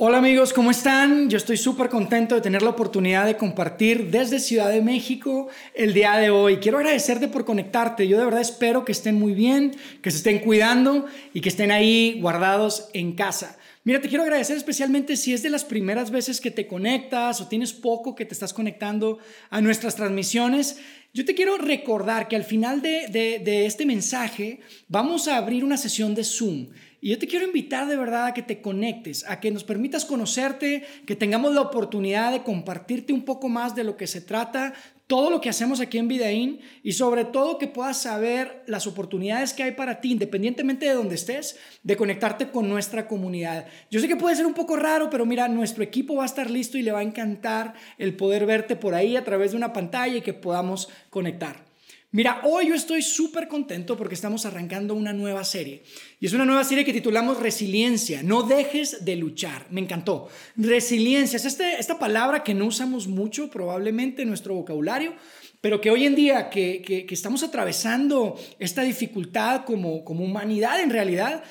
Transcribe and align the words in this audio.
Hola 0.00 0.18
amigos, 0.18 0.52
¿cómo 0.52 0.70
están? 0.70 1.28
Yo 1.28 1.36
estoy 1.36 1.56
súper 1.56 1.88
contento 1.88 2.36
de 2.36 2.40
tener 2.40 2.62
la 2.62 2.70
oportunidad 2.70 3.26
de 3.26 3.36
compartir 3.36 4.12
desde 4.12 4.38
Ciudad 4.38 4.70
de 4.70 4.80
México 4.80 5.48
el 5.74 5.92
día 5.92 6.14
de 6.14 6.30
hoy. 6.30 6.58
Quiero 6.58 6.78
agradecerte 6.78 7.26
por 7.26 7.44
conectarte. 7.44 8.06
Yo 8.06 8.16
de 8.16 8.24
verdad 8.24 8.40
espero 8.40 8.84
que 8.84 8.92
estén 8.92 9.16
muy 9.16 9.34
bien, 9.34 9.74
que 10.00 10.12
se 10.12 10.18
estén 10.18 10.38
cuidando 10.38 11.06
y 11.34 11.40
que 11.40 11.48
estén 11.48 11.72
ahí 11.72 12.20
guardados 12.20 12.90
en 12.94 13.16
casa. 13.16 13.58
Mira, 13.82 14.00
te 14.00 14.08
quiero 14.08 14.22
agradecer 14.22 14.56
especialmente 14.56 15.16
si 15.16 15.34
es 15.34 15.42
de 15.42 15.50
las 15.50 15.64
primeras 15.64 16.12
veces 16.12 16.40
que 16.40 16.52
te 16.52 16.68
conectas 16.68 17.40
o 17.40 17.48
tienes 17.48 17.72
poco 17.72 18.14
que 18.14 18.24
te 18.24 18.34
estás 18.34 18.54
conectando 18.54 19.18
a 19.50 19.60
nuestras 19.60 19.96
transmisiones. 19.96 20.78
Yo 21.12 21.24
te 21.24 21.34
quiero 21.34 21.58
recordar 21.58 22.28
que 22.28 22.36
al 22.36 22.44
final 22.44 22.82
de, 22.82 23.08
de 23.08 23.66
este 23.66 23.84
mensaje 23.84 24.60
vamos 24.86 25.26
a 25.26 25.38
abrir 25.38 25.64
una 25.64 25.76
sesión 25.76 26.14
de 26.14 26.22
Zoom. 26.22 26.68
Y 27.00 27.10
yo 27.10 27.18
te 27.18 27.28
quiero 27.28 27.46
invitar 27.46 27.86
de 27.86 27.96
verdad 27.96 28.26
a 28.26 28.34
que 28.34 28.42
te 28.42 28.60
conectes, 28.60 29.24
a 29.28 29.38
que 29.38 29.52
nos 29.52 29.62
permitas 29.62 30.04
conocerte, 30.04 30.84
que 31.06 31.14
tengamos 31.14 31.54
la 31.54 31.60
oportunidad 31.60 32.32
de 32.32 32.42
compartirte 32.42 33.12
un 33.12 33.24
poco 33.24 33.48
más 33.48 33.76
de 33.76 33.84
lo 33.84 33.96
que 33.96 34.08
se 34.08 34.20
trata, 34.20 34.74
todo 35.06 35.30
lo 35.30 35.40
que 35.40 35.48
hacemos 35.48 35.80
aquí 35.80 35.96
en 35.96 36.06
Vidaín 36.08 36.60
y 36.82 36.92
sobre 36.92 37.24
todo 37.24 37.58
que 37.58 37.68
puedas 37.68 38.02
saber 38.02 38.62
las 38.66 38.86
oportunidades 38.86 39.54
que 39.54 39.62
hay 39.62 39.72
para 39.72 40.00
ti, 40.00 40.12
independientemente 40.12 40.86
de 40.86 40.94
donde 40.94 41.14
estés, 41.14 41.56
de 41.82 41.96
conectarte 41.96 42.50
con 42.50 42.68
nuestra 42.68 43.06
comunidad. 43.06 43.66
Yo 43.90 44.00
sé 44.00 44.08
que 44.08 44.16
puede 44.16 44.36
ser 44.36 44.44
un 44.44 44.54
poco 44.54 44.76
raro, 44.76 45.08
pero 45.08 45.24
mira, 45.24 45.48
nuestro 45.48 45.84
equipo 45.84 46.16
va 46.16 46.24
a 46.24 46.26
estar 46.26 46.50
listo 46.50 46.78
y 46.78 46.82
le 46.82 46.92
va 46.92 46.98
a 46.98 47.04
encantar 47.04 47.74
el 47.96 48.16
poder 48.16 48.44
verte 48.44 48.76
por 48.76 48.94
ahí 48.94 49.16
a 49.16 49.24
través 49.24 49.52
de 49.52 49.56
una 49.56 49.72
pantalla 49.72 50.16
y 50.16 50.20
que 50.22 50.34
podamos 50.34 50.88
conectar. 51.10 51.67
Mira, 52.10 52.40
hoy 52.44 52.68
yo 52.68 52.74
estoy 52.74 53.02
súper 53.02 53.48
contento 53.48 53.94
porque 53.98 54.14
estamos 54.14 54.46
arrancando 54.46 54.94
una 54.94 55.12
nueva 55.12 55.44
serie. 55.44 55.82
Y 56.20 56.26
es 56.26 56.32
una 56.32 56.46
nueva 56.46 56.64
serie 56.64 56.82
que 56.82 56.92
titulamos 56.94 57.38
Resiliencia. 57.38 58.22
No 58.22 58.44
dejes 58.44 59.04
de 59.04 59.16
luchar. 59.16 59.66
Me 59.70 59.82
encantó. 59.82 60.28
Resiliencia 60.56 61.36
es 61.36 61.44
este, 61.44 61.78
esta 61.78 61.98
palabra 61.98 62.42
que 62.42 62.54
no 62.54 62.64
usamos 62.64 63.08
mucho 63.08 63.50
probablemente 63.50 64.22
en 64.22 64.28
nuestro 64.28 64.54
vocabulario, 64.54 65.16
pero 65.60 65.82
que 65.82 65.90
hoy 65.90 66.06
en 66.06 66.14
día 66.14 66.48
que, 66.48 66.80
que, 66.80 67.06
estamos 67.14 67.42
atravesando 67.42 68.40
esta 68.58 68.82
dificultad 68.82 69.66
como, 69.66 70.02
como 70.02 70.24
humanidad 70.24 70.80
en 70.80 70.88
realidad, 70.88 71.44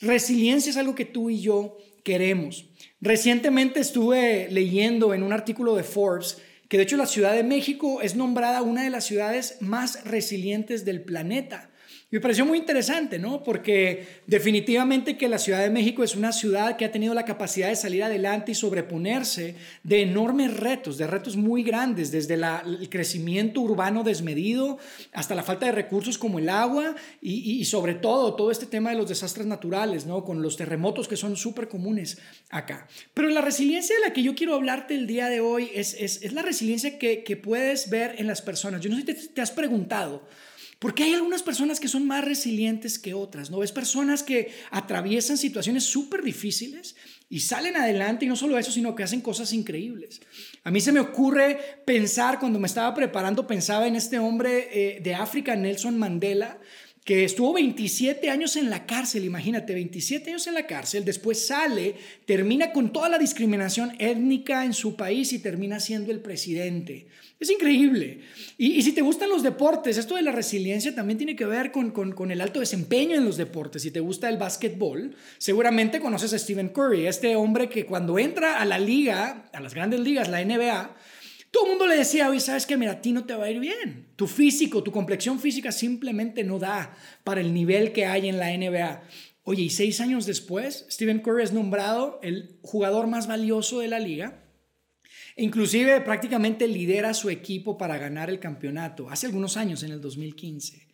resiliencia 0.00 0.70
es 0.70 0.78
algo 0.78 0.94
que 0.94 1.04
tú 1.04 1.28
y 1.28 1.42
yo 1.42 1.76
queremos. 2.02 2.64
Recientemente 3.02 3.80
estuve 3.80 4.48
leyendo 4.50 5.12
en 5.12 5.22
un 5.22 5.34
artículo 5.34 5.74
de 5.74 5.82
Forbes 5.82 6.38
que 6.68 6.76
de 6.76 6.82
hecho 6.82 6.96
la 6.96 7.06
Ciudad 7.06 7.32
de 7.32 7.42
México 7.42 8.02
es 8.02 8.14
nombrada 8.14 8.62
una 8.62 8.84
de 8.84 8.90
las 8.90 9.04
ciudades 9.04 9.56
más 9.60 10.04
resilientes 10.04 10.84
del 10.84 11.00
planeta. 11.00 11.70
Me 12.10 12.20
pareció 12.20 12.46
muy 12.46 12.56
interesante, 12.56 13.18
¿no? 13.18 13.42
Porque 13.42 14.22
definitivamente 14.26 15.18
que 15.18 15.28
la 15.28 15.36
Ciudad 15.36 15.60
de 15.60 15.68
México 15.68 16.02
es 16.02 16.16
una 16.16 16.32
ciudad 16.32 16.78
que 16.78 16.86
ha 16.86 16.90
tenido 16.90 17.12
la 17.12 17.26
capacidad 17.26 17.68
de 17.68 17.76
salir 17.76 18.02
adelante 18.02 18.52
y 18.52 18.54
sobreponerse 18.54 19.56
de 19.82 20.00
enormes 20.00 20.56
retos, 20.56 20.96
de 20.96 21.06
retos 21.06 21.36
muy 21.36 21.62
grandes, 21.62 22.10
desde 22.10 22.32
el 22.36 22.88
crecimiento 22.88 23.60
urbano 23.60 24.04
desmedido 24.04 24.78
hasta 25.12 25.34
la 25.34 25.42
falta 25.42 25.66
de 25.66 25.72
recursos 25.72 26.16
como 26.16 26.38
el 26.38 26.48
agua 26.48 26.94
y, 27.20 27.62
sobre 27.66 27.92
todo 27.92 28.34
todo 28.36 28.50
este 28.50 28.64
tema 28.64 28.88
de 28.88 28.96
los 28.96 29.10
desastres 29.10 29.46
naturales, 29.46 30.06
¿no? 30.06 30.24
Con 30.24 30.40
los 30.40 30.56
terremotos 30.56 31.08
que 31.08 31.16
son 31.16 31.36
súper 31.36 31.68
comunes 31.68 32.16
acá. 32.48 32.88
Pero 33.12 33.28
la 33.28 33.42
resiliencia 33.42 33.94
de 33.96 34.00
la 34.00 34.14
que 34.14 34.22
yo 34.22 34.34
quiero 34.34 34.54
hablarte 34.54 34.94
el 34.94 35.06
día 35.06 35.28
de 35.28 35.40
hoy 35.40 35.70
es, 35.74 35.92
es, 35.92 36.32
la 36.32 36.40
resiliencia 36.40 36.98
que, 36.98 37.22
que, 37.22 37.36
puedes 37.36 37.90
ver 37.90 38.14
en 38.16 38.26
las 38.26 38.40
personas. 38.40 38.80
Yo 38.80 38.88
no 38.88 38.96
sé 38.96 39.14
si 39.14 39.28
te 39.28 39.42
has 39.42 39.50
preguntado, 39.50 40.26
porque 40.78 41.02
hay 41.02 41.14
algunas 41.14 41.42
personas 41.42 41.80
que 41.80 41.88
son 41.88 42.06
más 42.06 42.24
resilientes 42.24 42.98
que 42.98 43.12
otras, 43.12 43.50
¿no? 43.50 43.58
Ves 43.58 43.72
personas 43.72 44.22
que 44.22 44.52
atraviesan 44.70 45.36
situaciones 45.36 45.84
súper 45.84 46.22
difíciles 46.22 46.94
y 47.28 47.40
salen 47.40 47.76
adelante 47.76 48.24
y 48.24 48.28
no 48.28 48.36
solo 48.36 48.56
eso, 48.58 48.70
sino 48.70 48.94
que 48.94 49.02
hacen 49.02 49.20
cosas 49.20 49.52
increíbles. 49.52 50.20
A 50.62 50.70
mí 50.70 50.80
se 50.80 50.92
me 50.92 51.00
ocurre 51.00 51.58
pensar, 51.84 52.38
cuando 52.38 52.60
me 52.60 52.68
estaba 52.68 52.94
preparando, 52.94 53.46
pensaba 53.46 53.88
en 53.88 53.96
este 53.96 54.20
hombre 54.20 54.68
eh, 54.70 55.00
de 55.00 55.14
África, 55.14 55.56
Nelson 55.56 55.98
Mandela, 55.98 56.60
que 57.04 57.24
estuvo 57.24 57.54
27 57.54 58.28
años 58.28 58.54
en 58.56 58.70
la 58.70 58.84
cárcel, 58.84 59.24
imagínate, 59.24 59.72
27 59.72 60.30
años 60.30 60.46
en 60.46 60.52
la 60.52 60.66
cárcel, 60.66 61.04
después 61.06 61.46
sale, 61.46 61.94
termina 62.26 62.70
con 62.70 62.92
toda 62.92 63.08
la 63.08 63.18
discriminación 63.18 63.96
étnica 63.98 64.64
en 64.64 64.74
su 64.74 64.94
país 64.94 65.32
y 65.32 65.38
termina 65.38 65.80
siendo 65.80 66.12
el 66.12 66.20
presidente. 66.20 67.06
Es 67.40 67.50
increíble. 67.50 68.22
Y, 68.56 68.82
si 68.82 68.92
te 68.92 69.02
gustan 69.02 69.28
los 69.28 69.44
deportes, 69.44 69.96
esto 69.96 70.16
de 70.16 70.22
la 70.22 70.32
resiliencia 70.32 70.92
también 70.94 71.18
tiene 71.18 71.36
que 71.36 71.44
ver 71.44 71.70
con, 71.70 71.92
con, 71.92 72.30
el 72.32 72.40
alto 72.40 72.58
desempeño 72.58 73.16
en 73.16 73.24
los 73.24 73.36
deportes. 73.36 73.82
Si 73.82 73.92
te 73.92 74.00
gusta 74.00 74.28
el 74.28 74.38
básquetbol, 74.38 75.14
seguramente 75.38 76.00
conoces 76.00 76.32
a 76.32 76.38
Stephen 76.38 76.70
Curry, 76.70 77.06
este 77.06 77.36
hombre 77.36 77.68
que 77.68 77.86
cuando 77.86 78.18
entra 78.18 78.60
a 78.60 78.64
la 78.64 78.80
liga, 78.80 79.48
a 79.52 79.60
las 79.60 79.72
grandes 79.72 80.00
ligas, 80.00 80.28
la 80.28 80.44
NBA, 80.44 80.96
todo 81.52 81.64
el 81.64 81.70
mundo 81.70 81.86
le 81.86 81.96
decía, 81.96 82.28
oye, 82.28 82.40
sabes 82.40 82.66
que 82.66 82.76
mira, 82.76 82.92
a 82.92 83.00
ti 83.00 83.12
no 83.12 83.24
te 83.24 83.34
va 83.34 83.44
a 83.44 83.50
ir 83.50 83.60
bien. 83.60 84.08
Tu 84.16 84.26
físico, 84.26 84.82
tu 84.82 84.90
complexión 84.90 85.38
física 85.38 85.70
simplemente 85.70 86.42
no 86.42 86.58
da 86.58 86.96
para 87.22 87.40
el 87.40 87.54
nivel 87.54 87.92
que 87.92 88.04
hay 88.04 88.28
en 88.28 88.38
la 88.38 88.56
NBA. 88.56 89.02
Oye, 89.44 89.62
y 89.62 89.70
seis 89.70 90.00
años 90.00 90.26
después, 90.26 90.86
Stephen 90.90 91.20
Curry 91.20 91.44
es 91.44 91.52
nombrado 91.52 92.18
el 92.22 92.58
jugador 92.62 93.06
más 93.06 93.28
valioso 93.28 93.78
de 93.78 93.88
la 93.88 94.00
liga. 94.00 94.42
Inclusive 95.38 96.00
prácticamente 96.00 96.66
lidera 96.66 97.14
su 97.14 97.30
equipo 97.30 97.78
para 97.78 97.96
ganar 97.96 98.28
el 98.28 98.40
campeonato 98.40 99.08
hace 99.08 99.26
algunos 99.26 99.56
años, 99.56 99.84
en 99.84 99.92
el 99.92 100.00
2015. 100.00 100.88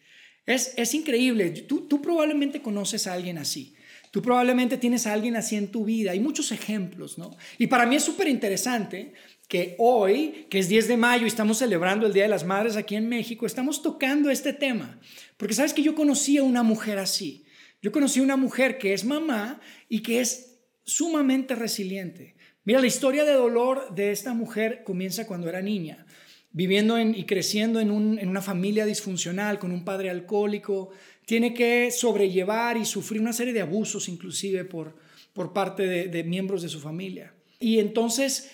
Es, 0.45 0.75
es 0.77 0.93
increíble. 0.93 1.51
Tú, 1.51 1.89
tú 1.89 2.03
probablemente 2.03 2.61
conoces 2.61 3.07
a 3.07 3.15
alguien 3.15 3.39
así. 3.39 3.75
Tú 4.11 4.21
probablemente 4.23 4.77
tienes 4.77 5.07
a 5.07 5.15
alguien 5.15 5.35
así 5.35 5.57
en 5.57 5.69
tu 5.69 5.87
vida. 5.87 6.13
Hay 6.13 6.21
muchos 6.21 6.53
ejemplos, 6.53 7.17
¿no? 7.17 7.37
Y 7.59 7.67
para 7.69 7.87
mí 7.87 7.97
es 7.97 8.05
súper 8.05 8.29
interesante 8.29 9.15
que 9.49 9.75
hoy, 9.79 10.47
que 10.51 10.59
es 10.59 10.69
10 10.69 10.89
de 10.89 10.97
mayo 10.99 11.25
y 11.25 11.29
estamos 11.29 11.59
celebrando 11.59 12.07
el 12.07 12.13
Día 12.13 12.25
de 12.25 12.29
las 12.29 12.45
Madres 12.45 12.77
aquí 12.77 12.97
en 12.97 13.09
México, 13.09 13.47
estamos 13.47 13.83
tocando 13.83 14.31
este 14.31 14.53
tema. 14.53 15.01
Porque 15.39 15.55
sabes 15.55 15.73
que 15.73 15.83
yo 15.83 15.95
conocí 15.95 16.37
a 16.37 16.43
una 16.43 16.63
mujer 16.63 16.99
así. 16.99 17.45
Yo 17.83 17.93
conocí 17.93 18.21
a 18.21 18.23
una 18.23 18.37
mujer 18.37 18.77
que 18.79 18.93
es 18.93 19.05
mamá 19.05 19.61
y 19.89 20.01
que 20.01 20.21
es 20.21 20.59
sumamente 20.85 21.55
resiliente. 21.55 22.35
Mira, 22.65 22.81
la 22.81 22.87
historia 22.87 23.25
de 23.25 23.35
dolor 23.35 23.95
de 23.95 24.11
esta 24.11 24.33
mujer 24.33 24.83
comienza 24.85 25.27
cuando 25.27 25.49
era 25.49 25.61
niña, 25.61 26.07
viviendo 26.51 26.99
y 26.99 27.25
creciendo 27.25 27.79
en, 27.79 27.91
una 27.91 28.43
familia 28.43 28.87
disfuncional, 28.87 29.59
con 29.59 29.71
un 29.71 29.85
padre 29.85 30.09
alcohólico. 30.09 30.91
Tiene 31.27 31.53
que 31.53 31.91
sobrellevar 31.91 32.77
y 32.79 32.87
sufrir 32.87 33.21
una 33.21 33.35
serie 33.35 33.53
de 33.53 33.61
abusos, 33.61 34.09
inclusive 34.09 34.65
por, 34.65 34.97
por 35.35 35.53
parte 35.53 35.87
de, 35.87 36.09
de 36.09 36.25
miembros 36.25 36.63
de 36.63 36.71
su 36.71 36.81
familia. 36.81 37.35
Y 37.61 37.81
entonces 37.81 38.51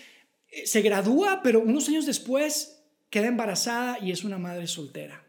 eh, 0.50 0.66
se 0.66 0.82
gradúa, 0.82 1.40
pero 1.42 1.60
unos 1.60 1.88
años 1.88 2.06
después 2.06 2.82
queda 3.10 3.28
embarazada 3.28 3.98
y 4.00 4.10
es 4.10 4.24
una 4.24 4.38
madre 4.38 4.66
soltera. 4.66 5.24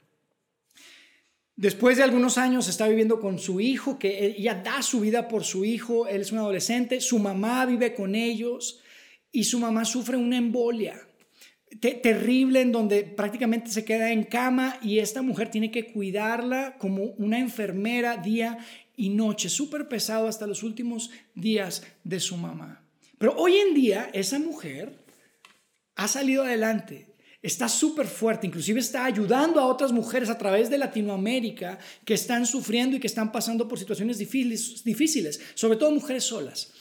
Después 1.62 1.98
de 1.98 2.02
algunos 2.02 2.40
años 2.40 2.68
está 2.68 2.88
viviendo 2.88 3.20
con 3.20 3.38
su 3.38 3.62
hijo, 3.62 4.00
que 4.00 4.26
ella 4.26 4.56
da 4.56 4.82
su 4.82 5.02
vida 5.02 5.28
por 5.28 5.44
su 5.44 5.64
hijo, 5.64 6.08
él 6.08 6.22
es 6.22 6.32
un 6.32 6.40
adolescente, 6.40 7.00
su 7.02 7.20
mamá 7.20 7.68
vive 7.68 7.94
con 7.94 8.16
ellos 8.16 8.80
y 9.32 9.44
su 9.44 9.60
mamá 9.60 9.86
sufre 9.86 10.18
una 10.18 10.38
embolia 10.38 11.00
terrible 11.80 12.62
en 12.62 12.72
donde 12.72 13.04
prácticamente 13.04 13.70
se 13.70 13.86
queda 13.86 14.12
en 14.12 14.24
cama 14.24 14.80
y 14.82 14.98
esta 14.98 15.22
mujer 15.22 15.52
tiene 15.52 15.70
que 15.70 15.94
cuidarla 15.94 16.78
como 16.80 17.04
una 17.20 17.38
enfermera 17.38 18.18
día 18.18 18.58
y 18.98 19.10
noche, 19.10 19.48
súper 19.48 19.88
pesado 19.88 20.28
hasta 20.28 20.48
los 20.48 20.64
últimos 20.64 21.12
días 21.36 21.84
de 22.04 22.20
su 22.20 22.38
mamá. 22.38 22.84
Pero 23.20 23.36
hoy 23.36 23.58
en 23.58 23.76
día 23.76 24.10
esa 24.14 24.40
mujer 24.40 24.96
ha 25.96 26.08
salido 26.08 26.44
adelante, 26.44 27.11
está 27.42 27.68
súper 27.68 28.08
fuerte, 28.08 28.48
inclusive 28.48 28.80
está 28.80 29.06
ayudando 29.06 29.60
a 29.60 29.66
otras 29.66 29.92
mujeres 29.92 30.30
a 30.30 30.38
través 30.38 30.70
de 30.70 30.78
Latinoamérica 30.78 31.80
que 32.06 32.14
están 32.14 32.46
sufriendo 32.46 32.96
y 32.96 33.00
que 33.00 33.08
están 33.08 33.32
pasando 33.32 33.68
por 33.68 33.80
situaciones 33.80 34.18
difíciles, 34.18 34.84
difíciles, 34.84 35.42
sobre 35.56 35.78
todo 35.78 35.92
mujeres 35.92 36.24
solas. 36.24 36.72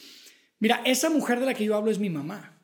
Mira, 0.59 0.81
esa 0.85 1.09
mujer 1.09 1.39
de 1.39 1.47
la 1.47 1.53
que 1.53 1.65
yo 1.65 1.75
hablo 1.75 1.89
es 1.89 1.99
mi 1.99 2.09
mamá. 2.09 2.57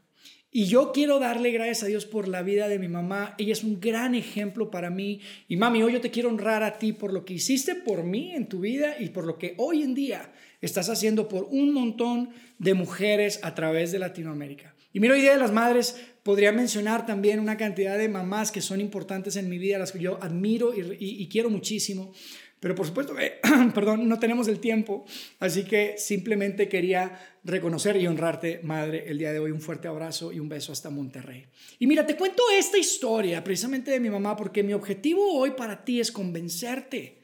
Y 0.49 0.65
yo 0.65 0.91
quiero 0.91 1.19
darle 1.19 1.51
gracias 1.51 1.83
a 1.83 1.87
Dios 1.87 2.05
por 2.05 2.27
la 2.27 2.41
vida 2.41 2.67
de 2.67 2.79
mi 2.79 2.87
mamá. 2.87 3.35
Ella 3.37 3.51
es 3.51 3.63
un 3.63 3.81
gran 3.81 4.15
ejemplo 4.15 4.71
para 4.71 4.89
mí. 4.89 5.19
Y 5.47 5.57
mami, 5.57 5.83
hoy 5.83 5.93
yo 5.93 6.01
te 6.01 6.09
quiero 6.09 6.29
honrar 6.29 6.63
a 6.63 6.77
ti 6.77 6.93
por 6.93 7.11
lo 7.11 7.25
que 7.25 7.33
hiciste 7.33 7.75
por 7.75 8.03
mí 8.03 8.33
en 8.33 8.47
tu 8.47 8.61
vida 8.61 8.95
y 8.99 9.09
por 9.09 9.25
lo 9.25 9.37
que 9.37 9.55
hoy 9.57 9.83
en 9.83 9.93
día 9.93 10.31
estás 10.61 10.89
haciendo 10.89 11.27
por 11.27 11.43
un 11.51 11.73
montón 11.73 12.29
de 12.59 12.73
mujeres 12.73 13.39
a 13.43 13.55
través 13.55 13.91
de 13.91 13.99
Latinoamérica. 13.99 14.73
Y 14.93 14.99
mira, 14.99 15.13
hoy 15.13 15.21
Día 15.21 15.33
de 15.33 15.39
las 15.39 15.51
Madres 15.51 16.01
podría 16.27 16.51
mencionar 16.51 17.05
también 17.05 17.39
una 17.39 17.55
cantidad 17.55 17.97
de 17.97 18.09
mamás 18.09 18.51
que 18.51 18.59
son 18.59 18.81
importantes 18.81 19.37
en 19.37 19.47
mi 19.47 19.57
vida, 19.57 19.77
las 19.77 19.93
que 19.93 19.99
yo 19.99 20.21
admiro 20.21 20.73
y, 20.75 21.25
quiero 21.29 21.49
muchísimo. 21.49 22.11
Pero 22.59 22.75
por 22.75 22.85
supuesto, 22.85 23.15
perdón, 23.73 24.09
no 24.09 24.19
tenemos 24.19 24.49
el 24.49 24.59
tiempo, 24.59 25.05
así 25.39 25.63
que 25.63 25.95
simplemente 25.97 26.67
quería 26.67 27.17
reconocer 27.45 27.95
y 27.95 28.07
honrarte, 28.07 28.59
madre, 28.61 29.05
el 29.07 29.19
día 29.19 29.31
de 29.31 29.39
hoy. 29.39 29.51
Un 29.51 29.61
fuerte 29.61 29.87
abrazo 29.87 30.33
y 30.33 30.41
un 30.41 30.49
beso 30.49 30.73
hasta 30.73 30.89
Monterrey. 30.89 31.45
Y 31.79 31.87
mira, 31.87 32.05
te 32.05 32.17
cuento 32.17 32.43
esta 32.53 32.77
historia 32.77 33.41
precisamente 33.41 33.91
de 33.91 34.01
mi 34.01 34.09
mamá 34.09 34.35
porque 34.35 34.63
mi 34.63 34.73
objetivo 34.73 35.31
hoy 35.31 35.51
para 35.51 35.85
ti 35.85 36.01
es 36.01 36.11
convencerte 36.11 37.19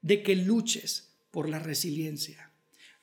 de 0.00 0.22
que 0.22 0.36
luches 0.36 1.12
por 1.32 1.48
la 1.48 1.58
resiliencia. 1.58 2.52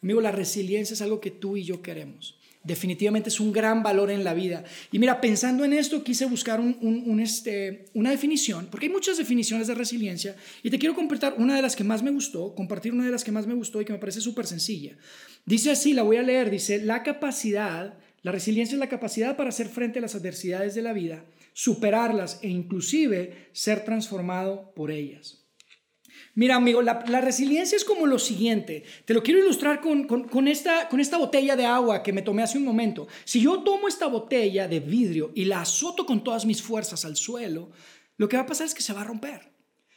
Amigo, 0.02 0.22
la 0.22 0.32
resiliencia 0.32 0.94
es 0.94 1.02
algo 1.02 1.20
que 1.20 1.32
tú 1.32 1.58
y 1.58 1.66
yo 1.66 1.82
queremos. 1.82 2.41
Definitivamente 2.64 3.30
es 3.30 3.40
un 3.40 3.52
gran 3.52 3.82
valor 3.82 4.12
en 4.12 4.24
la 4.24 4.36
vida. 4.36 4.64
Y 4.92 5.00
mira, 5.00 5.20
pensando 5.20 5.66
en 5.66 5.74
esto, 5.74 6.04
quise 6.04 6.26
buscar 6.26 6.62
este, 7.20 7.86
una 7.96 8.12
definición, 8.12 8.68
porque 8.70 8.86
hay 8.86 8.92
muchas 8.92 9.18
definiciones 9.18 9.66
de 9.66 9.74
resiliencia, 9.74 10.36
y 10.62 10.70
te 10.70 10.78
quiero 10.78 10.94
compartir 10.94 11.34
una 11.38 11.56
de 11.56 11.64
las 11.64 11.76
que 11.76 11.84
más 11.84 12.04
me 12.04 12.12
gustó, 12.12 12.54
compartir 12.54 12.94
una 12.94 13.06
de 13.06 13.12
las 13.12 13.24
que 13.24 13.32
más 13.32 13.48
me 13.48 13.56
gustó 13.56 13.82
y 13.82 13.86
que 13.86 13.94
me 13.94 14.00
parece 14.00 14.22
súper 14.22 14.46
sencilla. 14.46 14.96
Dice 15.46 15.72
así, 15.72 15.94
la 15.94 16.04
voy 16.04 16.18
a 16.18 16.22
leer, 16.22 16.52
dice, 16.52 16.84
la 16.84 17.02
capacidad, 17.02 17.98
la 18.22 18.32
resiliencia 18.32 18.76
es 18.76 18.80
la 18.80 18.90
capacidad 18.90 19.36
para 19.36 19.50
hacer 19.50 19.68
frente 19.68 19.98
a 19.98 20.04
las 20.04 20.14
adversidades 20.14 20.76
de 20.76 20.84
la 20.84 20.94
vida, 20.94 21.26
superarlas 21.54 22.40
e 22.44 22.50
inclusive 22.50 23.50
ser 23.54 23.84
transformado 23.86 24.72
por 24.76 24.92
ellas. 24.92 25.41
Mira, 26.34 26.56
amigo, 26.56 26.82
la, 26.82 27.22
resiliencia 27.22 27.76
es 27.76 27.84
como 27.84 28.08
lo 28.08 28.18
siguiente. 28.18 28.84
Te 29.06 29.14
lo 29.14 29.22
quiero 29.22 29.42
ilustrar 29.42 29.82
con, 29.82 30.48
esta, 30.48 30.88
con 30.88 31.00
esta 31.00 31.18
botella 31.18 31.56
de 31.56 31.66
agua 31.66 32.04
que 32.04 32.14
me 32.14 32.22
tomé 32.22 32.44
hace 32.44 32.58
un 32.58 32.64
momento. 32.64 33.08
Si 33.26 33.42
yo 33.42 33.64
tomo 33.64 33.88
esta 33.88 34.08
botella 34.08 34.68
de 34.68 34.80
vidrio 34.80 35.32
y 35.36 35.46
la 35.46 35.62
azoto 35.62 36.06
con 36.06 36.24
todas 36.24 36.46
mis 36.46 36.62
fuerzas 36.62 37.04
al 37.04 37.18
suelo, 37.18 37.72
lo 38.16 38.30
que 38.30 38.38
va 38.38 38.44
a 38.44 38.48
pasar 38.48 38.68
es 38.68 38.74
que 38.74 38.82
se 38.82 38.94
va 38.94 39.02
a 39.02 39.06
romper. 39.06 39.52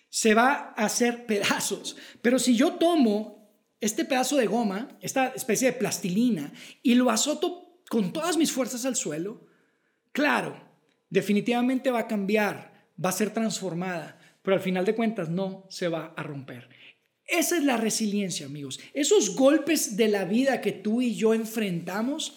Se 0.09 0.35
va 0.35 0.75
a 0.77 0.85
hacer 0.85 1.27
pedazos. 1.27 1.97
Pero 2.21 2.39
si 2.39 2.57
yo 2.57 2.75
tomo 2.75 3.49
este 3.81 4.05
pedazo 4.05 4.37
de 4.37 4.47
goma, 4.47 4.89
esta 5.01 5.29
especie 5.29 5.71
de 5.71 5.79
plastilina, 5.79 6.53
y 6.83 6.95
lo 6.95 7.11
azoto 7.11 7.81
con 7.89 8.13
todas 8.13 8.37
mis 8.37 8.51
fuerzas 8.51 8.85
al 8.87 8.97
suelo, 8.97 9.47
claro, 10.11 10.57
definitivamente 11.11 11.91
va 11.91 12.01
a 12.01 12.09
cambiar, 12.09 12.89
va 13.03 13.11
a 13.11 13.13
ser 13.13 13.33
transformada 13.33 14.19
pero 14.45 14.57
al 14.59 14.63
final 14.63 14.85
de 14.85 14.95
cuentas 14.95 15.31
no 15.31 15.67
se 15.71 15.89
va 15.89 16.13
a 16.15 16.23
romper. 16.23 16.69
Esa 17.27 17.57
es 17.57 17.65
la 17.65 17.79
resiliencia, 17.79 18.45
amigos. 18.45 18.79
Esos 18.93 19.35
golpes 19.35 19.97
de 19.97 20.09
la 20.09 20.27
vida 20.27 20.61
que 20.61 20.73
tú 20.73 21.01
y 21.01 21.15
yo 21.15 21.33
enfrentamos, 21.33 22.35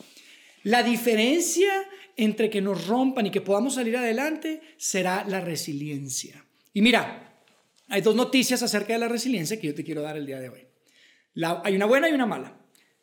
la 0.63 0.83
diferencia 0.83 1.69
entre 2.15 2.50
que 2.50 2.62
nos 2.62 2.88
rompan 2.88 3.25
y 3.25 3.31
que 3.31 3.42
podamos 3.42 3.75
salir 3.75 3.98
adelante 3.98 4.62
será 4.77 5.25
la 5.27 5.42
resiliencia. 5.42 6.45
Y 6.74 6.81
mira, 6.81 7.44
hay 7.89 8.01
dos 8.01 8.15
noticias 8.15 8.63
acerca 8.63 8.94
de 8.94 9.00
la 9.00 9.09
resiliencia 9.09 9.59
que 9.59 9.68
yo 9.68 9.75
te 9.75 9.83
quiero 9.83 10.01
dar 10.01 10.15
el 10.15 10.25
día 10.25 10.39
de 10.39 10.48
hoy. 10.48 10.65
hay 11.63 11.75
una 11.75 11.86
buena 11.86 12.09
y 12.09 12.13
una 12.13 12.25
mala. 12.25 12.57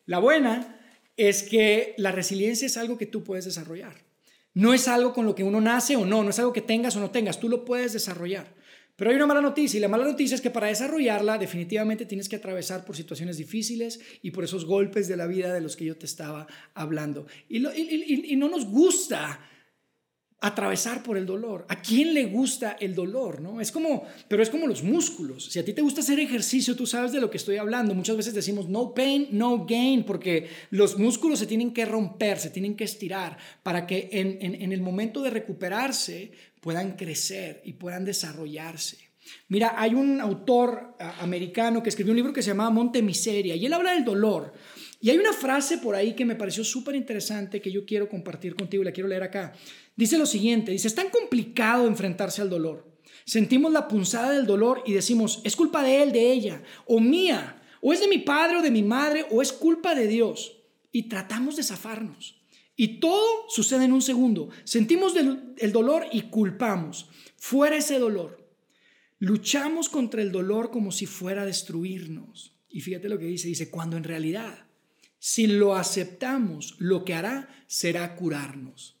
La 0.07 0.17
buena 0.17 0.79
es 1.15 1.43
que 1.43 1.93
la 1.97 2.11
resiliencia 2.11 2.65
es 2.65 2.75
algo 2.75 2.97
que 2.97 3.05
tú 3.05 3.23
puedes 3.23 3.45
desarrollar. 3.45 4.03
No 4.55 4.73
es 4.73 4.87
algo 4.87 5.13
con 5.13 5.27
lo 5.27 5.35
que 5.35 5.43
uno 5.43 5.61
nace 5.61 5.95
o 5.95 6.05
no, 6.05 6.23
no 6.23 6.31
es 6.31 6.39
algo 6.39 6.53
que 6.53 6.61
tengas 6.61 6.95
o 6.95 6.99
no 6.99 7.11
tengas, 7.11 7.39
tú 7.39 7.49
lo 7.49 7.65
puedes 7.65 7.93
desarrollar. 7.93 8.54
Pero 8.95 9.09
hay 9.09 9.17
una 9.17 9.25
mala 9.25 9.41
noticia 9.41 9.77
y 9.77 9.81
la 9.81 9.89
mala 9.89 10.05
noticia 10.05 10.35
es 10.35 10.41
que 10.41 10.49
para 10.49 10.67
desarrollarla 10.67 11.37
definitivamente 11.37 12.05
tienes 12.05 12.29
que 12.29 12.37
atravesar 12.37 12.85
por 12.85 12.95
situaciones 12.95 13.37
difíciles 13.37 13.99
y 14.21 14.31
por 14.31 14.45
esos 14.45 14.65
golpes 14.65 15.07
de 15.07 15.17
la 15.17 15.27
vida 15.27 15.53
de 15.53 15.59
los 15.59 15.75
que 15.75 15.85
yo 15.85 15.97
te 15.97 16.05
estaba 16.05 16.47
hablando. 16.73 17.27
Y, 17.49 17.59
no 17.59 18.49
nos 18.49 18.65
gusta 18.65 19.39
atravesar 20.47 21.01
por 21.03 21.17
el 21.17 21.25
dolor. 21.25 21.65
¿A 21.69 21.81
quién 21.81 22.13
le 22.13 22.25
gusta 22.25 22.77
el 22.79 22.93
dolor? 22.93 23.41
¿no? 23.41 23.59
Es 23.59 23.71
como, 23.71 24.05
pero 24.27 24.43
es 24.43 24.49
como 24.49 24.67
los 24.67 24.83
músculos. 24.83 25.45
Si 25.45 25.59
a 25.59 25.65
ti 25.65 25.73
te 25.73 25.81
gusta 25.81 26.01
hacer 26.01 26.19
ejercicio, 26.19 26.75
tú 26.75 26.85
sabes 26.85 27.11
de 27.11 27.19
lo 27.19 27.29
que 27.29 27.37
estoy 27.37 27.57
hablando. 27.57 27.93
Muchas 27.93 28.17
veces 28.17 28.33
decimos 28.33 28.69
no 28.69 28.93
pain, 28.93 29.27
no 29.31 29.65
gain, 29.65 30.03
porque 30.03 30.49
los 30.69 30.97
músculos 30.97 31.39
se 31.39 31.47
tienen 31.47 31.73
que 31.73 31.85
romper, 31.85 32.39
se 32.39 32.49
tienen 32.49 32.75
que 32.75 32.83
estirar 32.83 33.37
para 33.63 33.87
que 33.87 34.09
en, 34.11 34.37
en 34.41 34.71
el 34.71 34.81
momento 34.81 35.21
de 35.21 35.31
recuperarse 35.31 36.31
puedan 36.61 36.95
crecer 36.95 37.61
y 37.65 37.73
puedan 37.73 38.05
desarrollarse. 38.05 39.05
Mira, 39.47 39.75
hay 39.77 39.93
un 39.93 40.21
autor 40.21 40.95
ah, 40.99 41.17
americano 41.21 41.81
que 41.81 41.89
escribió 41.89 42.11
un 42.11 42.17
libro 42.17 42.33
que 42.33 42.41
se 42.41 42.49
llama 42.49 42.69
Monte 42.69 43.01
Miseria 43.01 43.55
y 43.55 43.65
él 43.65 43.73
habla 43.73 43.93
del 43.93 44.05
dolor. 44.05 44.53
Y 45.05 45.11
hay 45.11 45.19
una 45.19 45.33
frase 45.33 45.77
por 45.77 45.93
ahí 45.93 46.15
que 46.15 46.25
me 46.25 46.35
pareció 46.35 46.63
súper 46.63 46.95
interesante 46.95 47.61
que 47.61 47.71
yo 47.71 47.85
quiero 47.85 48.09
compartir 48.09 48.55
contigo 48.55 48.81
y 48.81 48.85
la 48.87 48.91
quiero 48.91 49.07
leer 49.07 49.21
acá. 49.21 49.53
Dice 49.95 50.17
lo 50.17 50.25
siguiente, 50.25 50.71
dice, 50.71 50.87
es 50.87 50.95
tan 50.95 51.11
complicado 51.11 51.85
enfrentarse 51.85 52.41
al 52.41 52.49
dolor. 52.49 52.91
Sentimos 53.23 53.71
la 53.71 53.87
punzada 53.87 54.31
del 54.31 54.47
dolor 54.47 54.81
y 54.83 54.93
decimos, 54.93 55.41
es 55.43 55.55
culpa 55.55 55.83
de 55.83 56.01
él, 56.01 56.11
de 56.11 56.31
ella, 56.31 56.63
o 56.87 56.99
mía, 56.99 57.61
o 57.81 57.93
es 57.93 57.99
de 57.99 58.07
mi 58.07 58.17
padre 58.17 58.57
o 58.57 58.61
de 58.63 58.71
mi 58.71 58.81
madre, 58.81 59.27
o 59.29 59.43
es 59.43 59.53
culpa 59.53 59.93
de 59.93 60.07
Dios. 60.07 60.57
Y 60.91 61.03
tratamos 61.03 61.55
de 61.55 61.61
zafarnos. 61.61 62.41
Y 62.75 62.99
todo 62.99 63.47
sucede 63.47 63.85
en 63.85 63.93
un 63.93 64.01
segundo. 64.01 64.49
Sentimos 64.63 65.13
el 65.15 65.71
dolor 65.71 66.07
y 66.11 66.21
culpamos. 66.31 67.11
Fuera 67.35 67.77
ese 67.77 67.99
dolor. 67.99 68.43
Luchamos 69.19 69.87
contra 69.87 70.23
el 70.23 70.31
dolor 70.31 70.71
como 70.71 70.91
si 70.91 71.05
fuera 71.05 71.43
a 71.43 71.45
destruirnos. 71.45 72.57
Y 72.69 72.81
fíjate 72.81 73.07
lo 73.07 73.19
que 73.19 73.25
dice, 73.25 73.47
dice, 73.47 73.69
cuando 73.69 73.97
en 73.97 74.03
realidad, 74.03 74.64
si 75.19 75.47
lo 75.47 75.75
aceptamos, 75.75 76.75
lo 76.79 77.05
que 77.05 77.13
hará 77.13 77.49
será 77.67 78.15
curarnos. 78.15 78.99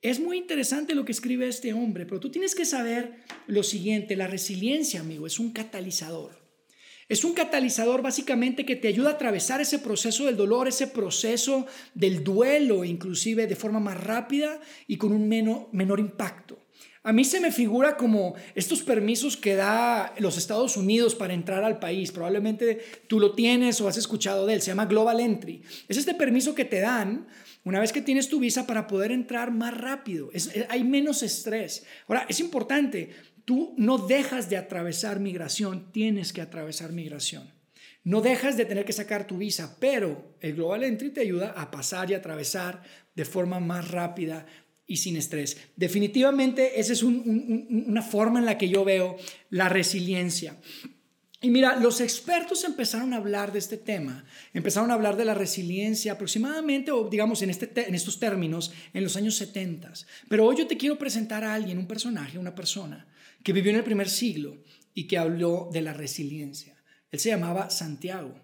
Es 0.00 0.18
muy 0.18 0.36
interesante 0.36 0.96
lo 0.96 1.04
que 1.04 1.12
escribe 1.12 1.46
este 1.46 1.72
hombre, 1.72 2.06
pero 2.06 2.18
tú 2.18 2.30
tienes 2.30 2.56
que 2.56 2.64
saber 2.64 3.20
lo 3.46 3.62
siguiente, 3.62 4.16
la 4.16 4.26
resiliencia, 4.26 5.00
amigo, 5.00 5.26
es 5.26 5.38
un 5.38 5.52
catalizador. 5.52 6.42
Es 7.08 7.24
un 7.24 7.34
catalizador 7.34 8.02
básicamente 8.02 8.64
que 8.64 8.74
te 8.74 8.88
ayuda 8.88 9.10
a 9.10 9.12
atravesar 9.12 9.60
ese 9.60 9.78
proceso 9.78 10.26
del 10.26 10.36
dolor, 10.36 10.66
ese 10.66 10.86
proceso 10.86 11.66
del 11.94 12.24
duelo, 12.24 12.84
inclusive 12.84 13.46
de 13.46 13.54
forma 13.54 13.80
más 13.80 14.02
rápida 14.02 14.60
y 14.86 14.96
con 14.96 15.12
un 15.12 15.28
menor, 15.28 15.68
menor 15.72 16.00
impacto. 16.00 16.61
A 17.04 17.12
mí 17.12 17.24
se 17.24 17.40
me 17.40 17.50
figura 17.50 17.96
como 17.96 18.34
estos 18.54 18.82
permisos 18.82 19.36
que 19.36 19.56
da 19.56 20.14
los 20.18 20.38
Estados 20.38 20.76
Unidos 20.76 21.16
para 21.16 21.34
entrar 21.34 21.64
al 21.64 21.80
país. 21.80 22.12
Probablemente 22.12 22.78
tú 23.08 23.18
lo 23.18 23.34
tienes 23.34 23.80
o 23.80 23.88
has 23.88 23.96
escuchado 23.96 24.46
de 24.46 24.54
él. 24.54 24.62
Se 24.62 24.68
llama 24.68 24.86
Global 24.86 25.18
Entry. 25.18 25.62
Es 25.88 25.96
este 25.96 26.14
permiso 26.14 26.54
que 26.54 26.64
te 26.64 26.78
dan 26.78 27.26
una 27.64 27.80
vez 27.80 27.92
que 27.92 28.02
tienes 28.02 28.28
tu 28.28 28.38
visa 28.38 28.68
para 28.68 28.86
poder 28.86 29.10
entrar 29.10 29.50
más 29.50 29.76
rápido. 29.76 30.30
hay 30.68 30.84
menos 30.84 31.24
estrés. 31.24 31.84
Ahora, 32.06 32.24
es 32.28 32.38
importante. 32.38 33.10
Tú 33.44 33.74
no 33.76 33.98
dejas 33.98 34.48
de 34.48 34.56
atravesar 34.56 35.18
migración, 35.18 35.90
tienes 35.90 36.32
que 36.32 36.40
atravesar 36.40 36.92
migración. 36.92 37.50
No 38.04 38.20
dejas 38.20 38.56
de 38.56 38.64
tener 38.64 38.84
que 38.84 38.92
sacar 38.92 39.26
tu 39.26 39.38
visa, 39.38 39.76
pero 39.80 40.36
el 40.40 40.54
Global 40.54 40.84
Entry 40.84 41.10
te 41.10 41.20
ayuda 41.20 41.52
a 41.56 41.70
pasar 41.72 42.10
y 42.10 42.14
atravesar 42.14 42.82
de 43.14 43.24
forma 43.24 43.58
más 43.58 43.90
rápida 43.90 44.46
y 44.92 44.98
sin 44.98 45.16
estrés. 45.16 45.56
Definitivamente 45.74 46.78
esa 46.78 46.92
es 46.92 47.02
una 47.02 48.02
forma 48.02 48.40
en 48.40 48.44
la 48.44 48.58
que 48.58 48.68
yo 48.68 48.84
veo 48.84 49.16
la 49.48 49.70
resiliencia. 49.70 50.58
Y 51.40 51.48
mira, 51.48 51.76
los 51.76 52.02
expertos 52.02 52.62
empezaron 52.64 53.14
a 53.14 53.16
hablar 53.16 53.52
de 53.52 53.58
este 53.58 53.78
tema, 53.78 54.26
empezaron 54.52 54.90
a 54.90 54.94
hablar 54.94 55.16
de 55.16 55.24
la 55.24 55.32
resiliencia 55.32 56.12
aproximadamente, 56.12 56.90
o 56.92 57.08
digamos 57.08 57.40
en, 57.40 57.48
este, 57.48 57.88
en 57.88 57.94
estos 57.94 58.20
términos, 58.20 58.70
en 58.92 59.02
los 59.02 59.16
años 59.16 59.34
70. 59.36 59.94
Pero 60.28 60.44
hoy 60.44 60.56
yo 60.58 60.66
te 60.66 60.76
quiero 60.76 60.98
presentar 60.98 61.42
a 61.42 61.54
alguien, 61.54 61.78
un 61.78 61.86
personaje, 61.86 62.38
una 62.38 62.54
persona, 62.54 63.08
que 63.42 63.54
vivió 63.54 63.70
en 63.70 63.78
el 63.78 63.84
primer 63.84 64.10
siglo 64.10 64.58
y 64.92 65.06
que 65.06 65.16
habló 65.16 65.70
de 65.72 65.80
la 65.80 65.94
resiliencia. 65.94 66.76
Él 67.10 67.18
se 67.18 67.30
llamaba 67.30 67.70
Santiago. 67.70 68.34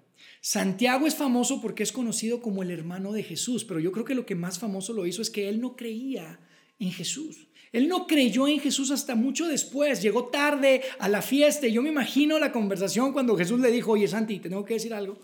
Santiago 0.40 1.06
es 1.06 1.14
famoso 1.14 1.60
porque 1.60 1.82
es 1.82 1.92
conocido 1.92 2.40
como 2.40 2.62
el 2.62 2.70
hermano 2.70 3.12
de 3.12 3.22
Jesús, 3.22 3.64
pero 3.64 3.80
yo 3.80 3.92
creo 3.92 4.04
que 4.04 4.14
lo 4.14 4.26
que 4.26 4.34
más 4.34 4.58
famoso 4.58 4.92
lo 4.92 5.06
hizo 5.06 5.22
es 5.22 5.30
que 5.30 5.48
él 5.48 5.60
no 5.60 5.76
creía 5.76 6.40
en 6.78 6.92
Jesús. 6.92 7.48
Él 7.72 7.88
no 7.88 8.06
creyó 8.06 8.48
en 8.48 8.60
Jesús 8.60 8.90
hasta 8.90 9.14
mucho 9.14 9.46
después, 9.46 10.00
llegó 10.00 10.28
tarde 10.28 10.82
a 10.98 11.08
la 11.08 11.20
fiesta 11.20 11.66
yo 11.66 11.82
me 11.82 11.90
imagino 11.90 12.38
la 12.38 12.52
conversación 12.52 13.12
cuando 13.12 13.37
Jesús 13.37 13.60
le 13.60 13.70
dijo, 13.70 13.92
oye 13.92 14.08
Santi, 14.08 14.38
te 14.38 14.48
tengo 14.48 14.64
que 14.64 14.75
decir 14.75 14.94
algo. 14.94 15.20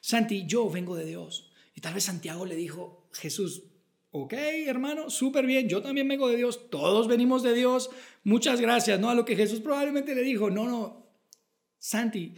Santi, 0.00 0.44
yo 0.46 0.70
vengo 0.70 0.94
de 0.94 1.04
Dios. 1.04 1.50
Y 1.74 1.80
tal 1.80 1.94
vez 1.94 2.04
Santiago 2.04 2.44
le 2.44 2.54
dijo, 2.54 3.08
Jesús, 3.12 3.64
ok 4.10 4.34
hermano, 4.66 5.10
súper 5.10 5.44
bien, 5.46 5.68
yo 5.68 5.82
también 5.82 6.06
vengo 6.06 6.28
de 6.28 6.36
Dios, 6.36 6.70
todos 6.70 7.08
venimos 7.08 7.42
de 7.42 7.54
Dios, 7.54 7.90
muchas 8.22 8.60
gracias, 8.60 9.00
¿no? 9.00 9.10
A 9.10 9.14
lo 9.14 9.24
que 9.24 9.36
Jesús 9.36 9.60
probablemente 9.60 10.14
le 10.14 10.22
dijo, 10.22 10.50
no, 10.50 10.66
no, 10.66 11.08
Santi, 11.78 12.34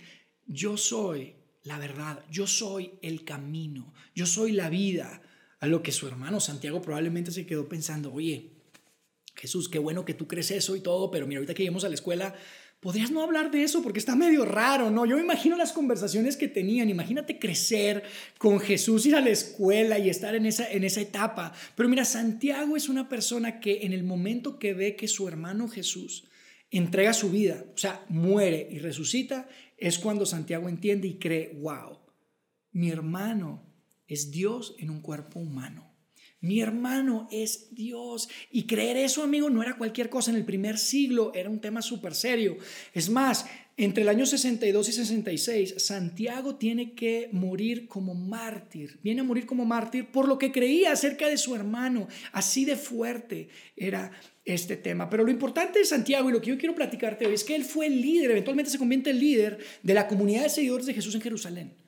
yo 0.47 0.77
soy 0.77 1.40
la 1.63 1.79
verdad, 1.79 2.25
yo 2.31 2.47
soy 2.47 2.93
el 3.03 3.25
camino, 3.25 3.93
yo 4.15 4.27
soy 4.27 4.53
la 4.53 4.69
vida. 4.71 5.23
A 5.61 5.67
lo 5.67 5.83
que 5.83 5.93
su 5.93 6.09
hermano 6.09 6.41
Santiago 6.41 6.81
probablemente 6.81 7.31
se 7.31 7.45
quedó 7.45 7.69
pensando, 7.69 8.13
oye, 8.15 8.53
Jesús, 9.35 9.69
qué 9.69 9.79
bueno 9.79 10.07
que 10.07 10.15
tú 10.15 10.27
crees 10.27 10.51
eso 10.51 10.75
y 10.75 10.81
todo, 10.81 11.11
pero 11.11 11.27
mira, 11.27 11.39
ahorita 11.39 11.53
que 11.53 11.63
lleguemos 11.63 11.85
a 11.85 11.89
la 11.91 11.95
escuela, 11.95 12.35
podrías 12.81 13.11
no 13.11 13.23
hablar 13.23 13.51
de 13.51 13.63
eso 13.63 13.83
porque 13.83 13.99
está 13.99 14.17
medio 14.17 14.47
raro, 14.47 14.91
¿no? 14.91 15.05
Yo 15.05 15.17
me 15.17 15.23
imagino 15.23 15.57
las 15.57 15.73
conversaciones 15.73 16.39
que 16.39 16.49
tenían, 16.49 16.89
imagínate 16.89 17.39
crecer 17.39 18.03
con 18.39 18.59
Jesús, 18.59 19.05
ir 19.05 19.15
a 19.15 19.21
la 19.21 19.29
escuela 19.29 19.99
y 19.99 20.09
estar 20.09 20.35
en 20.35 20.47
esa, 20.47 20.71
en 20.71 20.83
esa 20.83 21.03
etapa. 21.03 21.53
Pero 21.75 21.91
mira, 21.91 22.07
Santiago 22.07 22.75
es 22.77 22.89
una 22.89 23.11
persona 23.11 23.61
que 23.61 23.83
en 23.83 23.93
el 23.93 24.03
momento 24.03 24.59
que 24.59 24.73
ve 24.73 24.97
que 24.97 25.09
su 25.09 25.29
hermano 25.29 25.69
Jesús 25.69 26.25
entrega 26.71 27.13
su 27.13 27.31
vida, 27.31 27.65
o 27.75 27.79
sea, 27.79 28.05
muere 28.09 28.69
y 28.71 28.79
resucita, 28.79 29.49
es 29.77 29.99
cuando 29.99 30.27
Santiago 30.27 30.69
entiende 30.69 31.09
y 31.09 31.19
cree, 31.19 31.59
wow, 31.61 31.99
mi 32.73 32.91
hermano 32.91 33.67
es 34.07 34.31
Dios 34.31 34.75
en 34.79 34.91
un 34.91 35.01
cuerpo 35.01 35.41
humano. 35.41 35.90
Mi 36.41 36.61
hermano 36.61 37.29
es 37.31 37.69
Dios. 37.75 38.29
Y 38.51 38.65
creer 38.65 38.97
eso, 38.97 39.23
amigo, 39.23 39.51
no 39.51 39.63
era 39.63 39.77
cualquier 39.77 40.09
cosa. 40.09 40.31
En 40.31 40.37
el 40.37 40.45
primer 40.45 40.79
siglo 40.79 41.33
era 41.35 41.51
un 41.51 41.61
tema 41.61 41.83
súper 41.83 42.15
serio. 42.15 42.57
Es 42.95 43.11
más, 43.11 43.45
entre 43.77 44.03
el 44.03 44.09
año 44.09 44.25
62 44.25 44.89
y 44.89 44.93
66, 44.93 45.75
Santiago 45.79 46.57
tiene 46.57 46.95
que 46.95 47.29
morir 47.33 47.89
como 47.89 48.15
mártir. 48.15 48.99
Viene 49.03 49.21
a 49.21 49.25
morir 49.25 49.47
como 49.47 49.65
mártir 49.65 50.11
por 50.11 50.29
lo 50.29 50.39
que 50.39 50.53
creía 50.53 50.93
acerca 50.93 51.29
de 51.29 51.37
su 51.37 51.55
hermano. 51.55 52.09
Así 52.33 52.65
de 52.65 52.77
fuerte 52.77 53.49
era 53.77 54.11
este 54.45 54.77
tema. 54.77 55.11
Pero 55.11 55.25
lo 55.25 55.31
importante 55.31 55.79
de 55.79 55.85
Santiago 55.85 56.31
y 56.31 56.33
lo 56.33 56.41
que 56.41 56.51
yo 56.51 56.59
quiero 56.59 56.75
platicarte 56.75 57.27
hoy 57.27 57.35
es 57.35 57.45
que 57.45 57.55
él 57.55 57.65
fue 57.65 57.87
el 57.87 58.01
líder, 58.01 58.31
eventualmente 58.31 58.71
se 58.71 58.79
convierte 58.79 59.11
en 59.11 59.19
líder 59.19 59.59
de 59.83 59.95
la 59.95 60.09
comunidad 60.09 60.45
de 60.45 60.51
seguidores 60.51 60.87
de 60.87 60.95
Jesús 60.95 61.15
en 61.15 61.21
Jerusalén. 61.21 61.80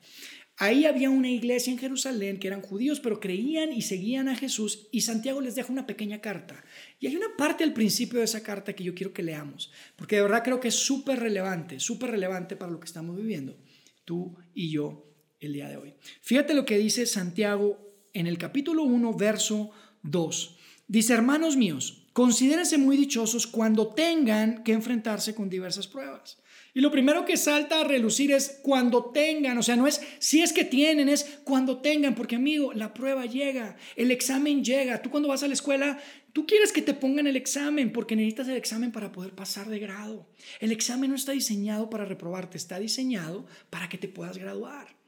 Ahí 0.59 0.85
había 0.85 1.11
una 1.11 1.31
iglesia 1.31 1.73
en 1.73 1.79
Jerusalén 1.79 2.39
que 2.39 2.47
eran 2.47 2.61
judíos, 2.61 3.01
pero 3.01 3.21
creían 3.21 3.73
y 3.73 3.83
seguían 3.83 4.29
a 4.29 4.37
Jesús 4.37 4.89
y 4.93 5.01
Santiago 5.01 5.41
les 5.41 5.55
deja 5.55 5.73
una 5.73 5.87
pequeña 5.87 6.21
carta. 6.21 6.63
Y 7.01 7.07
hay 7.07 7.17
una 7.17 7.37
parte 7.37 7.65
al 7.65 7.73
principio 7.73 8.19
de 8.19 8.27
esa 8.27 8.43
carta 8.43 8.75
que 8.75 8.85
yo 8.85 8.95
quiero 8.95 9.13
que 9.13 9.23
leamos, 9.23 9.73
porque 9.97 10.17
de 10.17 10.23
verdad 10.23 10.45
creo 10.45 10.61
que 10.61 10.69
es 10.69 10.75
súper 10.75 11.21
relevante, 11.21 11.81
súper 11.81 12.11
relevante 12.11 12.57
para 12.57 12.71
lo 12.71 12.81
que 12.81 12.87
estamos 12.87 13.17
viviendo, 13.17 13.57
tú 14.05 14.37
y 14.55 14.71
yo, 14.71 15.09
el 15.41 15.55
día 15.55 15.69
de 15.69 15.77
hoy. 15.77 15.95
Fíjate 16.21 16.55
lo 16.55 16.65
que 16.65 16.79
dice 16.79 17.07
Santiago 17.07 18.09
en 18.13 18.27
el 18.27 18.39
capítulo 18.39 18.85
1, 18.85 19.15
verso 19.15 19.71
2. 20.03 20.59
Dice, 20.87 21.15
hermanos 21.15 21.57
míos, 21.57 22.02
considérense 22.13 22.79
muy 22.79 22.97
dichosos 22.97 23.47
cuando 23.47 23.89
tengan 23.89 24.63
que 24.65 24.73
enfrentarse 24.73 25.35
con 25.35 25.49
diversas 25.49 25.87
pruebas 25.87 26.39
y 26.75 26.81
lo 26.81 26.91
primero 26.91 27.27
que 27.27 27.37
salta 27.37 27.81
a 27.81 27.85
relucir 27.85 28.33
es 28.33 28.61
cuando 28.63 29.07
tengan, 29.07 29.59
o 29.59 29.63
sea, 29.63 29.77
no 29.77 29.87
es 29.87 30.01
si 30.19 30.41
es 30.41 30.55
que 30.55 30.65
tienen, 30.65 31.11
es 31.11 31.41
cuando 31.45 31.79
tengan, 31.79 32.15
porque 32.15 32.37
amigo, 32.37 32.73
la 32.73 32.95
prueba 32.95 33.27
llega, 33.27 33.77
el 33.95 34.11
examen 34.11 34.65
llega. 34.65 35.03
Tú 35.03 35.11
cuando 35.11 35.29
vas 35.29 35.43
a 35.43 35.49
la 35.49 35.53
escuela, 35.53 35.99
tú 36.33 36.47
quieres 36.47 36.73
que 36.73 36.81
te 36.81 36.95
pongan 36.95 37.27
el 37.27 37.37
examen 37.37 37.93
porque 37.93 38.17
necesitas 38.17 38.49
el 38.49 38.57
examen 38.57 38.91
para 38.91 39.13
poder 39.13 39.35
pasar 39.35 39.69
de 39.69 39.81
grado. 39.81 40.27
El 40.61 40.73
examen 40.73 41.11
no 41.11 41.17
está 41.17 41.33
diseñado 41.33 41.91
para 41.91 42.07
reprobarte, 42.07 42.57
está 42.57 42.79
diseñado 42.79 43.47
para 43.69 43.91
que 43.91 43.99
te 43.99 44.09
puedas 44.09 44.39
graduar. 44.39 45.02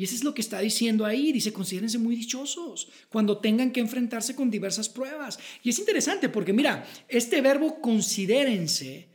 Y 0.00 0.04
eso 0.04 0.14
es 0.14 0.24
lo 0.24 0.32
que 0.32 0.40
está 0.40 0.60
diciendo 0.60 1.04
ahí. 1.04 1.30
Dice, 1.30 1.52
considérense 1.52 1.98
muy 1.98 2.16
dichosos 2.16 2.88
cuando 3.10 3.36
tengan 3.36 3.70
que 3.70 3.80
enfrentarse 3.80 4.34
con 4.34 4.50
diversas 4.50 4.88
pruebas. 4.88 5.38
Y 5.62 5.68
es 5.68 5.78
interesante 5.78 6.30
porque 6.30 6.54
mira, 6.54 6.88
este 7.06 7.42
verbo 7.42 7.82
considérense 7.82 9.10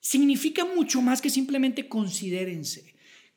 significa 0.00 0.64
mucho 0.64 1.02
más 1.02 1.20
que 1.20 1.28
simplemente 1.28 1.90
considérense. 1.90 2.91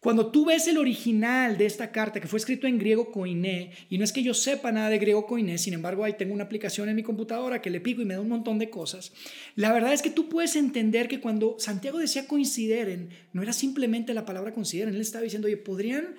Cuando 0.05 0.27
tú 0.27 0.45
ves 0.45 0.67
el 0.67 0.77
original 0.77 1.57
de 1.57 1.65
esta 1.65 1.91
carta, 1.91 2.21
que 2.21 2.27
fue 2.27 2.37
escrito 2.37 2.67
en 2.67 2.77
griego 2.77 3.09
koiné, 3.11 3.71
y 3.89 3.97
no 3.97 4.03
es 4.03 4.13
que 4.13 4.21
yo 4.21 4.35
sepa 4.35 4.71
nada 4.71 4.91
de 4.91 4.99
griego 4.99 5.25
koiné, 5.25 5.57
sin 5.57 5.73
embargo 5.73 6.03
ahí 6.03 6.13
tengo 6.13 6.31
una 6.31 6.43
aplicación 6.43 6.89
en 6.89 6.95
mi 6.95 7.01
computadora 7.01 7.59
que 7.59 7.71
le 7.71 7.81
pico 7.81 8.03
y 8.03 8.05
me 8.05 8.13
da 8.13 8.21
un 8.21 8.29
montón 8.29 8.59
de 8.59 8.69
cosas, 8.69 9.13
la 9.55 9.73
verdad 9.73 9.93
es 9.93 10.03
que 10.03 10.11
tú 10.11 10.29
puedes 10.29 10.55
entender 10.57 11.07
que 11.07 11.19
cuando 11.19 11.55
Santiago 11.57 11.97
decía 11.97 12.27
consideren, 12.27 13.09
no 13.33 13.41
era 13.41 13.51
simplemente 13.51 14.13
la 14.13 14.25
palabra 14.25 14.53
consideren, 14.53 14.93
él 14.93 15.01
estaba 15.01 15.23
diciendo, 15.23 15.47
oye, 15.47 15.57
podrían 15.57 16.13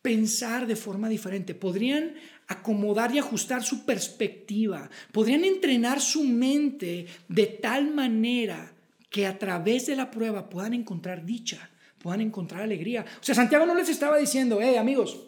pensar 0.00 0.66
de 0.66 0.76
forma 0.76 1.10
diferente, 1.10 1.54
podrían 1.54 2.14
acomodar 2.48 3.14
y 3.14 3.18
ajustar 3.18 3.62
su 3.62 3.84
perspectiva, 3.84 4.88
podrían 5.12 5.44
entrenar 5.44 6.00
su 6.00 6.24
mente 6.24 7.04
de 7.28 7.46
tal 7.48 7.92
manera 7.92 8.72
que 9.10 9.26
a 9.26 9.38
través 9.38 9.84
de 9.84 9.96
la 9.96 10.10
prueba 10.10 10.48
puedan 10.48 10.72
encontrar 10.72 11.26
dicha, 11.26 11.68
puedan 11.98 12.20
encontrar 12.20 12.62
alegría. 12.62 13.04
O 13.20 13.24
sea, 13.24 13.34
Santiago 13.34 13.66
no 13.66 13.74
les 13.74 13.88
estaba 13.88 14.18
diciendo, 14.18 14.58
hey 14.60 14.76
amigos, 14.76 15.20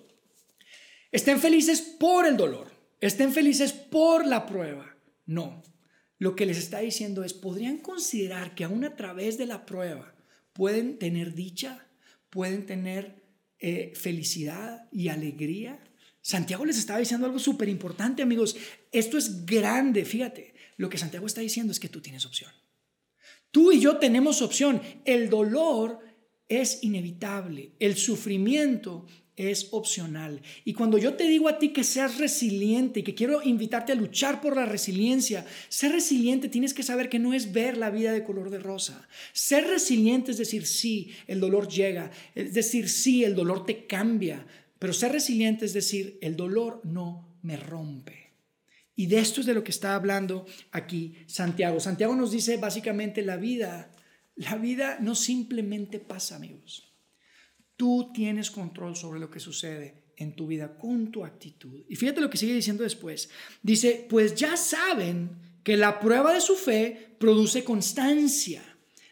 estén 1.12 1.38
felices 1.40 1.80
por 1.80 2.26
el 2.26 2.36
dolor, 2.36 2.70
estén 3.00 3.32
felices 3.32 3.72
por 3.72 4.26
la 4.26 4.46
prueba. 4.46 4.96
No, 5.26 5.62
lo 6.18 6.34
que 6.34 6.46
les 6.46 6.58
está 6.58 6.80
diciendo 6.80 7.22
es, 7.22 7.32
podrían 7.32 7.78
considerar 7.78 8.54
que 8.54 8.64
aún 8.64 8.84
a 8.84 8.96
través 8.96 9.38
de 9.38 9.46
la 9.46 9.64
prueba 9.66 10.14
pueden 10.52 10.98
tener 10.98 11.34
dicha, 11.34 11.86
pueden 12.30 12.66
tener 12.66 13.22
eh, 13.60 13.92
felicidad 13.94 14.88
y 14.90 15.08
alegría. 15.08 15.78
Santiago 16.20 16.64
les 16.64 16.78
estaba 16.78 16.98
diciendo 16.98 17.26
algo 17.26 17.38
súper 17.38 17.68
importante, 17.68 18.22
amigos. 18.22 18.56
Esto 18.90 19.16
es 19.16 19.46
grande, 19.46 20.04
fíjate. 20.04 20.54
Lo 20.76 20.88
que 20.88 20.98
Santiago 20.98 21.26
está 21.26 21.40
diciendo 21.40 21.72
es 21.72 21.80
que 21.80 21.88
tú 21.88 22.00
tienes 22.00 22.26
opción. 22.26 22.50
Tú 23.50 23.72
y 23.72 23.80
yo 23.80 23.98
tenemos 23.98 24.42
opción. 24.42 24.82
El 25.04 25.30
dolor 25.30 26.00
es 26.48 26.82
inevitable. 26.82 27.72
El 27.78 27.96
sufrimiento 27.96 29.06
es 29.38 29.68
opcional. 29.70 30.42
Y 30.64 30.72
cuando 30.72 30.98
yo 30.98 31.14
te 31.14 31.24
digo 31.24 31.48
a 31.48 31.58
ti 31.58 31.68
que 31.68 31.84
seas 31.84 32.18
resiliente 32.18 33.00
y 33.00 33.02
que 33.02 33.14
quiero 33.14 33.40
invitarte 33.42 33.92
a 33.92 33.94
luchar 33.94 34.40
por 34.40 34.56
la 34.56 34.66
resiliencia, 34.66 35.46
ser 35.68 35.92
resiliente 35.92 36.48
tienes 36.48 36.74
que 36.74 36.82
saber 36.82 37.08
que 37.08 37.20
no 37.20 37.32
es 37.32 37.52
ver 37.52 37.76
la 37.76 37.90
vida 37.90 38.12
de 38.12 38.24
color 38.24 38.50
de 38.50 38.58
rosa. 38.58 39.08
Ser 39.32 39.66
resiliente 39.68 40.32
es 40.32 40.38
decir, 40.38 40.66
sí, 40.66 41.12
el 41.26 41.40
dolor 41.40 41.68
llega, 41.68 42.10
es 42.34 42.52
decir, 42.52 42.88
sí, 42.88 43.22
el 43.22 43.36
dolor 43.36 43.64
te 43.64 43.86
cambia, 43.86 44.44
pero 44.78 44.92
ser 44.92 45.12
resiliente 45.12 45.64
es 45.64 45.72
decir, 45.72 46.18
el 46.20 46.34
dolor 46.34 46.80
no 46.84 47.38
me 47.42 47.56
rompe. 47.56 48.32
Y 48.96 49.06
de 49.06 49.20
esto 49.20 49.40
es 49.40 49.46
de 49.46 49.54
lo 49.54 49.62
que 49.62 49.70
está 49.70 49.94
hablando 49.94 50.44
aquí 50.72 51.14
Santiago. 51.26 51.78
Santiago 51.78 52.16
nos 52.16 52.32
dice 52.32 52.56
básicamente 52.56 53.22
la 53.22 53.36
vida, 53.36 53.92
la 54.38 54.56
vida 54.56 54.98
no 55.00 55.14
simplemente 55.14 55.98
pasa, 55.98 56.36
amigos. 56.36 56.94
Tú 57.76 58.12
tienes 58.14 58.50
control 58.50 58.96
sobre 58.96 59.20
lo 59.20 59.30
que 59.30 59.40
sucede 59.40 60.12
en 60.16 60.34
tu 60.34 60.46
vida 60.46 60.78
con 60.78 61.10
tu 61.10 61.24
actitud. 61.24 61.84
Y 61.88 61.96
fíjate 61.96 62.20
lo 62.20 62.30
que 62.30 62.38
sigue 62.38 62.54
diciendo 62.54 62.82
después. 62.84 63.30
Dice, 63.62 64.06
pues 64.08 64.34
ya 64.34 64.56
saben 64.56 65.60
que 65.64 65.76
la 65.76 66.00
prueba 66.00 66.34
de 66.34 66.40
su 66.40 66.54
fe 66.54 67.16
produce 67.18 67.64
constancia. 67.64 68.62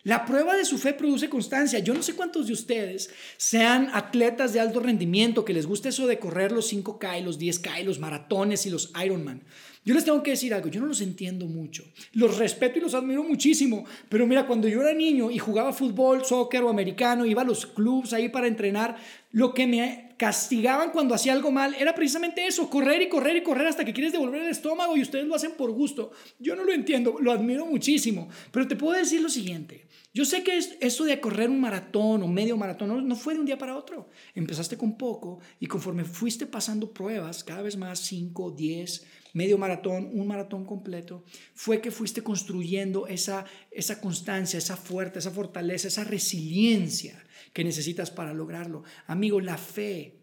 La 0.07 0.25
prueba 0.25 0.55
de 0.55 0.65
su 0.65 0.79
fe 0.79 0.93
produce 0.93 1.29
constancia. 1.29 1.81
Yo 1.81 1.93
no 1.93 2.01
sé 2.01 2.15
cuántos 2.15 2.47
de 2.47 2.53
ustedes 2.53 3.11
sean 3.39 3.91
atletas 3.93 4.53
de 4.53 4.61
alto 4.61 4.79
rendimiento, 4.79 5.45
que 5.45 5.53
les 5.53 5.67
guste 5.67 5.89
eso 5.89 6.07
de 6.07 6.21
correr 6.21 6.53
los 6.53 6.73
5K, 6.73 7.25
los 7.25 7.41
10K, 7.41 7.83
los 7.83 7.99
maratones 7.99 8.67
y 8.67 8.71
los 8.71 8.93
Ironman. 9.05 9.43
Yo 9.85 9.95
les 9.95 10.05
tengo 10.05 10.23
que 10.23 10.31
decir 10.31 10.55
algo, 10.55 10.69
yo 10.69 10.81
no 10.81 10.87
los 10.87 11.01
entiendo 11.01 11.47
mucho. 11.47 11.83
Los 12.13 12.39
respeto 12.39 12.79
y 12.79 12.83
los 12.83 12.95
admiro 12.95 13.25
muchísimo, 13.25 13.85
pero 14.09 14.29
mira, 14.29 14.47
cuando 14.47 14.69
yo 14.69 14.81
era 14.81 14.95
niño 14.95 15.33
y 15.33 15.39
jugaba 15.39 15.73
fútbol, 15.73 16.25
soccer 16.25 16.63
o 16.63 16.69
americano, 16.69 17.27
iba 17.27 17.43
a 17.43 17.45
los 17.45 17.67
clubs 17.67 18.13
ahí 18.13 18.29
para 18.29 18.47
entrenar, 18.47 18.95
lo 19.33 19.55
que 19.55 19.67
me 19.67 20.06
castigaban 20.17 20.91
cuando 20.91 21.15
hacía 21.15 21.33
algo 21.33 21.51
mal 21.51 21.75
era 21.75 21.95
precisamente 21.95 22.47
eso, 22.47 22.71
correr 22.71 23.03
y 23.03 23.09
correr 23.09 23.37
y 23.37 23.43
correr 23.43 23.67
hasta 23.67 23.85
que 23.85 23.93
quieres 23.93 24.13
devolver 24.13 24.43
el 24.43 24.49
estómago 24.49 24.97
y 24.97 25.03
ustedes 25.03 25.27
lo 25.27 25.35
hacen 25.35 25.53
por 25.53 25.71
gusto. 25.73 26.13
Yo 26.39 26.57
no 26.57 26.65
lo 26.65 26.73
entiendo, 26.73 27.17
lo 27.21 27.33
admiro 27.33 27.67
muchísimo, 27.67 28.29
pero 28.51 28.67
te 28.67 28.77
puedo 28.77 28.99
decir 28.99 29.21
lo 29.21 29.29
siguiente. 29.29 29.87
Yo 30.15 30.25
sé 30.25 30.43
que 30.43 30.59
eso 30.81 31.05
de 31.05 31.21
correr 31.21 31.51
un 31.51 31.61
maratón 31.61 32.23
o 32.23 32.27
medio 32.29 32.57
maratón 32.57 33.07
no, 33.07 33.17
fue 33.17 33.35
de 33.35 33.41
un 33.41 33.47
día 33.47 33.59
para 33.59 33.77
otro. 33.77 34.09
Empezaste 34.35 34.79
con 34.79 34.97
poco 34.97 35.41
y 35.61 35.67
conforme 35.67 36.05
fuiste 36.05 36.47
pasando 36.47 36.91
pruebas, 36.91 37.45
cada 37.45 37.61
vez 37.61 37.77
más 37.77 37.99
5, 37.99 38.53
10, 38.53 39.07
medio 39.37 39.59
maratón, 39.59 40.09
un 40.15 40.27
maratón 40.27 40.65
completo, 40.65 41.23
fue 41.55 41.83
que 41.83 41.91
fuiste 41.91 42.23
construyendo 42.23 43.07
esa, 43.07 43.45
esa 43.71 44.01
constancia, 44.01 44.57
esa 44.57 44.79
fuerza, 44.79 45.19
esa 45.19 45.31
fortaleza, 45.31 45.89
esa 45.89 46.05
resiliencia 46.05 47.23
que 47.53 47.63
necesitas 47.63 48.11
para 48.11 48.33
lograrlo. 48.33 48.85
Amigo, 49.07 49.39
la 49.43 49.59
fe, 49.59 50.15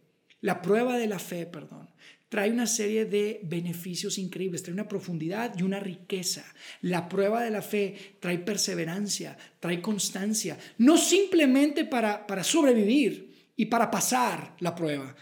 la 0.41 0.63
prueba 0.63 0.97
de 0.97 1.05
la 1.05 1.19
fe, 1.19 1.45
perdón, 1.45 1.91
trae 2.27 2.49
una 2.49 2.65
serie 2.65 3.05
de 3.05 3.41
beneficios 3.43 4.17
increíbles, 4.17 4.63
trae 4.63 4.73
una 4.73 4.87
profundidad 4.87 5.53
y 5.59 5.61
una 5.61 5.79
riqueza. 5.79 6.43
La 6.81 7.07
prueba 7.07 7.43
de 7.43 7.51
la 7.51 7.61
fe 7.61 8.15
trae 8.19 8.39
perseverancia, 8.39 9.37
trae 9.59 9.79
constancia, 9.79 10.57
no 10.79 10.97
simplemente 10.97 11.85
para, 11.85 12.25
para 12.25 12.43
sobrevivir, 12.43 13.32
y 13.55 13.65
para 13.65 13.91
pasar 13.91 14.55
la 14.59 14.73
prueba, 14.73 15.15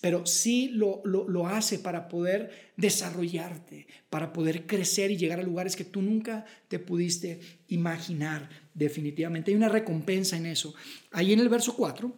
pero 0.00 0.26
sí 0.26 0.70
lo, 0.72 1.02
lo, 1.04 1.46
hace 1.46 1.78
para 1.78 2.08
poder 2.08 2.72
desarrollarte, 2.76 3.86
para 4.10 4.32
poder 4.32 4.66
crecer 4.66 5.12
y 5.12 5.16
llegar 5.16 5.38
a 5.38 5.44
lugares 5.44 5.76
que 5.76 5.84
tú 5.84 6.02
nunca 6.02 6.44
te 6.66 6.80
pudiste 6.80 7.40
imaginar 7.68 8.48
definitivamente. 8.74 9.52
Hay 9.52 9.56
una 9.56 9.68
recompensa 9.68 10.36
en 10.36 10.46
eso. 10.46 10.74
Ahí 11.12 11.32
en 11.32 11.38
el 11.38 11.48
verso 11.48 11.76
4 11.76 12.12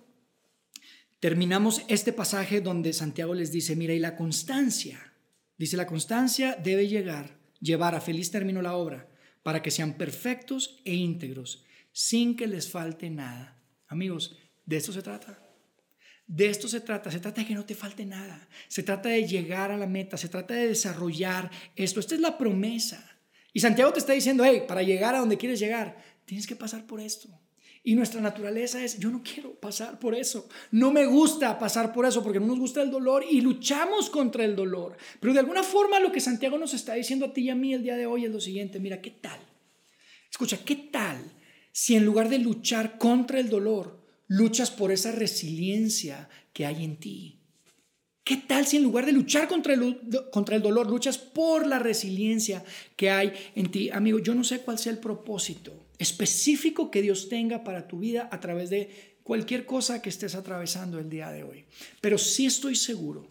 terminamos 1.19 1.83
este 1.88 2.14
pasaje 2.14 2.62
donde 2.62 2.95
Santiago 2.95 3.35
les 3.35 3.52
dice, 3.52 3.76
mira, 3.76 3.93
y 3.93 3.99
la 3.99 4.17
constancia, 4.17 5.12
dice, 5.59 5.76
la 5.76 5.87
constancia 5.87 6.57
debe 6.62 6.88
llegar, 6.88 7.38
llevar 7.61 7.95
a 7.95 8.00
feliz 8.00 8.31
término 8.31 8.62
la 8.62 8.76
obra, 8.76 9.11
para 9.43 9.62
que 9.62 9.71
sean 9.71 9.99
perfectos 9.99 10.81
e 10.87 10.95
íntegros, 10.95 11.64
sin 11.93 12.37
que 12.37 12.47
les 12.47 12.71
falte 12.71 13.11
nada. 13.11 13.62
Amigos, 13.88 14.38
de 14.64 14.76
esto 14.76 14.93
se 14.93 15.02
trata. 15.02 15.50
De 16.31 16.47
esto 16.47 16.69
se 16.69 16.81
trata, 16.81 17.11
se 17.11 17.19
trata 17.19 17.41
de 17.41 17.47
que 17.49 17.57
no 17.57 17.65
te 17.65 17.75
falte 17.75 18.07
nada, 18.07 18.49
se 18.69 18.85
trata 18.85 19.09
de 19.09 19.27
llegar 19.27 19.73
a 19.73 19.77
la 19.77 19.89
meta, 19.89 20.17
se 20.17 20.29
trata 20.29 20.55
de 20.55 20.69
desarrollar 20.69 21.51
esto, 21.75 21.99
esta 21.99 22.15
es 22.15 22.21
la 22.21 22.39
promesa. 22.39 23.05
Y 23.53 23.59
Santiago 23.59 23.93
te 23.93 23.99
está 23.99 24.13
diciendo, 24.13 24.45
hey, 24.45 24.63
para 24.69 24.85
llegar 24.85 25.17
a 25.17 25.19
donde 25.19 25.37
quieres 25.37 25.59
llegar, 25.59 26.01
tienes 26.27 26.47
que 26.47 26.55
pasar 26.55 26.87
por 26.87 27.01
esto. 27.01 27.29
Y 27.83 27.97
nuestra 27.97 28.21
naturaleza 28.21 28.81
es, 28.81 29.01
yo 29.01 29.11
no 29.11 29.25
quiero 29.25 29.57
pasar 29.57 29.99
por 29.99 30.15
eso. 30.15 30.49
No 30.71 30.93
me 30.93 31.05
gusta 31.05 31.59
pasar 31.59 31.93
por 31.93 32.07
eso 32.07 32.23
porque 32.23 32.39
no 32.39 32.47
nos 32.47 32.61
gusta 32.61 32.81
el 32.81 32.93
dolor 32.93 33.25
y 33.29 33.41
luchamos 33.41 34.09
contra 34.09 34.45
el 34.45 34.55
dolor. 34.55 34.97
Pero 35.19 35.33
de 35.33 35.41
alguna 35.41 35.65
forma 35.65 35.99
lo 35.99 36.13
que 36.13 36.21
Santiago 36.21 36.59
nos 36.59 36.75
está 36.75 36.95
diciendo 36.95 37.27
a 37.27 37.33
ti 37.33 37.41
y 37.41 37.51
a 37.51 37.57
mí 37.57 37.75
el 37.75 37.83
día 37.83 37.97
de 37.97 38.07
hoy 38.07 38.27
es 38.27 38.31
lo 38.31 38.41
siguiente. 38.41 38.79
Mira, 38.79 39.01
¿qué 39.01 39.11
tal? 39.11 39.41
Escucha, 40.31 40.59
¿qué 40.65 40.77
tal 40.77 41.33
si 41.73 41.97
en 41.97 42.05
lugar 42.05 42.29
de 42.29 42.39
luchar 42.39 42.99
contra 42.99 43.41
el 43.41 43.49
dolor, 43.49 44.00
luchas 44.31 44.71
por 44.71 44.93
esa 44.93 45.11
resiliencia 45.11 46.29
que 46.53 46.65
hay 46.65 46.85
en 46.85 46.97
ti? 46.97 47.41
¿Qué 48.23 48.37
tal 48.37 48.65
si 48.65 48.77
en 48.77 48.85
lugar 48.85 49.05
de 49.05 49.13
luchar 49.13 49.49
contra 49.49 49.75
el, 49.75 49.99
contra 50.31 50.55
el 50.55 50.63
dolor, 50.63 50.89
luchas 50.89 51.19
por 51.19 51.67
la 51.67 51.81
resiliencia 51.81 52.65
que 52.95 53.11
hay 53.11 53.33
en 53.57 53.73
ti? 53.73 53.91
Amigo, 53.91 54.21
yo 54.21 54.37
no 54.37 54.45
sé 54.45 54.61
cuál 54.61 54.79
sea 54.79 54.93
el 54.93 54.99
propósito 54.99 55.89
específico 55.99 56.93
que 56.93 57.03
Dios 57.03 57.29
tenga 57.29 57.65
para 57.65 57.89
tu 57.89 57.99
vida 57.99 58.29
a 58.31 58.39
través 58.39 58.71
de 58.71 59.19
cualquier 59.25 59.67
cosa 59.67 60.01
que 60.01 60.11
estés 60.11 60.37
atravesando 60.37 61.01
el 61.01 61.11
día 61.11 61.31
de 61.33 61.43
hoy. 61.43 61.65
Pero 62.01 62.17
sí 62.17 62.47
estoy 62.47 62.77
seguro 62.77 63.27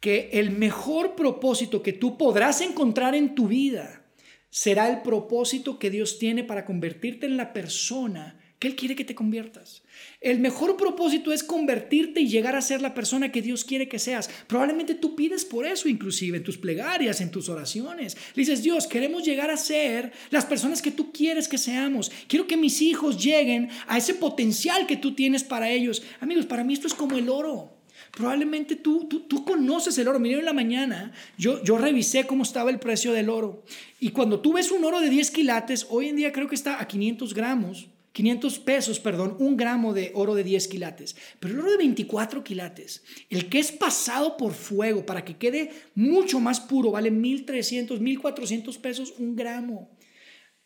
que 0.00 0.30
el 0.32 0.50
mejor 0.50 1.14
propósito 1.14 1.80
que 1.80 1.92
tú 1.92 2.18
podrás 2.18 2.60
encontrar 2.60 3.14
en 3.14 3.36
tu 3.36 3.46
vida 3.46 4.04
será 4.50 4.90
el 4.90 5.02
propósito 5.02 5.78
que 5.78 5.90
Dios 5.90 6.18
tiene 6.18 6.42
para 6.42 6.64
convertirte 6.64 7.26
en 7.26 7.36
la 7.36 7.52
persona 7.52 8.37
que 8.58 8.66
Él 8.66 8.76
quiere 8.76 8.96
que 8.96 9.04
te 9.04 9.14
conviertas. 9.14 9.82
El 10.20 10.40
mejor 10.40 10.76
propósito 10.76 11.32
es 11.32 11.44
convertirte 11.44 12.20
y 12.20 12.28
llegar 12.28 12.56
a 12.56 12.60
ser 12.60 12.82
la 12.82 12.94
persona 12.94 13.30
que 13.30 13.42
Dios 13.42 13.64
quiere 13.64 13.88
que 13.88 14.00
seas. 14.00 14.28
Probablemente 14.48 14.94
tú 14.94 15.14
pides 15.14 15.44
por 15.44 15.64
eso, 15.64 15.88
inclusive 15.88 16.38
en 16.38 16.42
tus 16.42 16.58
plegarias, 16.58 17.20
en 17.20 17.30
tus 17.30 17.48
oraciones. 17.48 18.16
Le 18.34 18.42
dices, 18.42 18.62
Dios, 18.62 18.88
queremos 18.88 19.24
llegar 19.24 19.50
a 19.50 19.56
ser 19.56 20.12
las 20.30 20.44
personas 20.44 20.82
que 20.82 20.90
tú 20.90 21.12
quieres 21.12 21.46
que 21.46 21.58
seamos. 21.58 22.10
Quiero 22.26 22.48
que 22.48 22.56
mis 22.56 22.82
hijos 22.82 23.22
lleguen 23.22 23.68
a 23.86 23.96
ese 23.96 24.14
potencial 24.14 24.86
que 24.86 24.96
tú 24.96 25.14
tienes 25.14 25.44
para 25.44 25.70
ellos. 25.70 26.02
Amigos, 26.20 26.46
para 26.46 26.64
mí 26.64 26.74
esto 26.74 26.88
es 26.88 26.94
como 26.94 27.16
el 27.16 27.28
oro. 27.28 27.74
Probablemente 28.10 28.74
tú, 28.74 29.06
tú, 29.08 29.20
tú 29.20 29.44
conoces 29.44 29.96
el 29.98 30.08
oro. 30.08 30.18
Miren, 30.18 30.40
en 30.40 30.44
la 30.46 30.52
mañana 30.52 31.12
yo, 31.36 31.62
yo 31.62 31.78
revisé 31.78 32.26
cómo 32.26 32.42
estaba 32.42 32.70
el 32.70 32.80
precio 32.80 33.12
del 33.12 33.28
oro. 33.28 33.62
Y 34.00 34.10
cuando 34.10 34.40
tú 34.40 34.54
ves 34.54 34.72
un 34.72 34.84
oro 34.84 34.98
de 34.98 35.10
10 35.10 35.30
quilates, 35.30 35.86
hoy 35.90 36.08
en 36.08 36.16
día 36.16 36.32
creo 36.32 36.48
que 36.48 36.56
está 36.56 36.80
a 36.80 36.88
500 36.88 37.34
gramos 37.34 37.86
500 38.18 38.58
pesos, 38.58 38.98
perdón, 38.98 39.36
un 39.38 39.56
gramo 39.56 39.94
de 39.94 40.10
oro 40.12 40.34
de 40.34 40.42
10 40.42 40.66
quilates. 40.66 41.14
Pero 41.38 41.54
el 41.54 41.60
oro 41.60 41.70
de 41.70 41.76
24 41.76 42.42
quilates, 42.42 43.04
el 43.30 43.48
que 43.48 43.60
es 43.60 43.70
pasado 43.70 44.36
por 44.36 44.54
fuego 44.54 45.06
para 45.06 45.24
que 45.24 45.36
quede 45.36 45.70
mucho 45.94 46.40
más 46.40 46.58
puro, 46.58 46.90
vale 46.90 47.12
1.300, 47.12 48.00
1.400 48.00 48.76
pesos 48.80 49.14
un 49.18 49.36
gramo. 49.36 49.96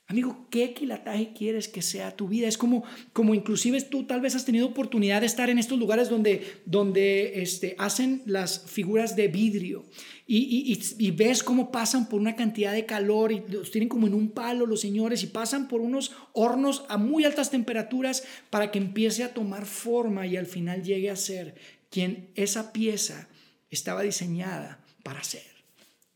Amigo, 0.06 0.48
¿qué 0.50 0.72
quilataje 0.72 1.34
quieres 1.34 1.68
que 1.68 1.82
sea 1.82 2.16
tu 2.16 2.26
vida? 2.26 2.48
Es 2.48 2.56
como, 2.56 2.84
como 3.12 3.34
inclusive 3.34 3.82
tú 3.82 4.04
tal 4.04 4.22
vez 4.22 4.34
has 4.34 4.46
tenido 4.46 4.66
oportunidad 4.66 5.20
de 5.20 5.26
estar 5.26 5.50
en 5.50 5.58
estos 5.58 5.78
lugares 5.78 6.08
donde, 6.08 6.42
donde 6.64 7.42
este, 7.42 7.76
hacen 7.78 8.22
las 8.24 8.64
figuras 8.66 9.14
de 9.14 9.28
vidrio 9.28 9.84
y, 10.34 11.10
ves 11.10 11.42
cómo 11.42 11.70
pasan 11.70 12.08
por 12.08 12.18
una 12.18 12.36
cantidad 12.36 12.72
de 12.72 12.86
calor 12.86 13.32
y 13.32 13.42
los 13.48 13.70
tienen 13.70 13.90
como 13.90 14.06
en 14.06 14.14
un 14.14 14.30
palo 14.30 14.64
los 14.64 14.80
señores 14.80 15.22
y 15.22 15.26
pasan 15.26 15.68
por 15.68 15.82
unos 15.82 16.12
hornos 16.32 16.86
a 16.88 16.96
muy 16.96 17.26
altas 17.26 17.50
temperaturas 17.50 18.24
para 18.48 18.70
que 18.70 18.78
empiece 18.78 19.24
a 19.24 19.34
tomar 19.34 19.66
forma 19.66 20.26
y 20.26 20.38
al 20.38 20.46
final 20.46 20.82
llegue 20.82 21.10
a 21.10 21.16
ser 21.16 21.54
quien 21.90 22.30
esa 22.34 22.72
pieza 22.72 23.28
estaba 23.70 24.00
diseñada 24.00 24.82
para 25.02 25.22
ser. 25.22 25.42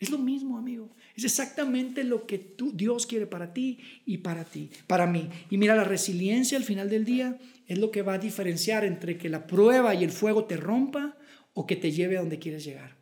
Es 0.00 0.08
lo 0.08 0.16
mismo, 0.16 0.56
amigo. 0.56 0.88
Es 1.14 1.24
exactamente 1.24 2.02
lo 2.02 2.26
que 2.26 2.38
tú, 2.38 2.72
Dios 2.74 3.06
quiere 3.06 3.26
para 3.26 3.52
ti 3.52 3.80
y 4.06 4.18
para 4.18 4.44
ti, 4.44 4.70
para 4.86 5.06
mí. 5.06 5.28
Y 5.50 5.58
mira, 5.58 5.74
la 5.74 5.84
resiliencia 5.84 6.56
al 6.56 6.64
final 6.64 6.88
del 6.88 7.04
día 7.04 7.38
es 7.66 7.78
lo 7.78 7.90
que 7.90 8.00
va 8.00 8.14
a 8.14 8.18
diferenciar 8.18 8.84
entre 8.84 9.18
que 9.18 9.28
la 9.28 9.46
prueba 9.46 9.94
y 9.94 10.04
el 10.04 10.10
fuego 10.10 10.46
te 10.46 10.56
rompa 10.56 11.18
o 11.52 11.66
que 11.66 11.76
te 11.76 11.92
lleve 11.92 12.16
a 12.16 12.20
donde 12.20 12.38
quieres 12.38 12.64
llegar. 12.64 12.96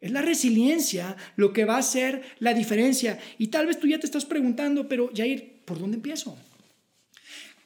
Es 0.00 0.10
la 0.10 0.22
resiliencia 0.22 1.16
lo 1.36 1.52
que 1.52 1.64
va 1.64 1.76
a 1.76 1.78
hacer 1.80 2.22
la 2.38 2.54
diferencia. 2.54 3.18
Y 3.38 3.48
tal 3.48 3.66
vez 3.66 3.78
tú 3.78 3.86
ya 3.86 3.98
te 3.98 4.06
estás 4.06 4.24
preguntando, 4.24 4.88
pero 4.88 5.10
Jair, 5.14 5.62
¿por 5.64 5.78
dónde 5.78 5.96
empiezo? 5.96 6.36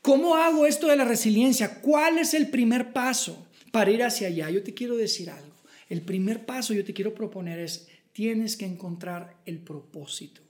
¿Cómo 0.02 0.36
hago 0.36 0.64
esto 0.66 0.88
de 0.88 0.96
la 0.96 1.04
resiliencia? 1.04 1.80
¿Cuál 1.80 2.18
es 2.18 2.32
el 2.34 2.48
primer 2.48 2.92
paso 2.92 3.46
para 3.70 3.90
ir 3.90 4.02
hacia 4.02 4.28
allá? 4.28 4.48
Yo 4.50 4.62
te 4.62 4.72
quiero 4.72 4.96
decir 4.96 5.28
algo. 5.28 5.54
El 5.88 6.02
primer 6.02 6.46
paso 6.46 6.72
yo 6.72 6.84
te 6.84 6.94
quiero 6.94 7.14
proponer 7.14 7.58
es 7.58 7.88
tienes 8.12 8.56
que 8.56 8.64
encontrar 8.64 9.36
el 9.44 9.58
propósito. 9.58 10.40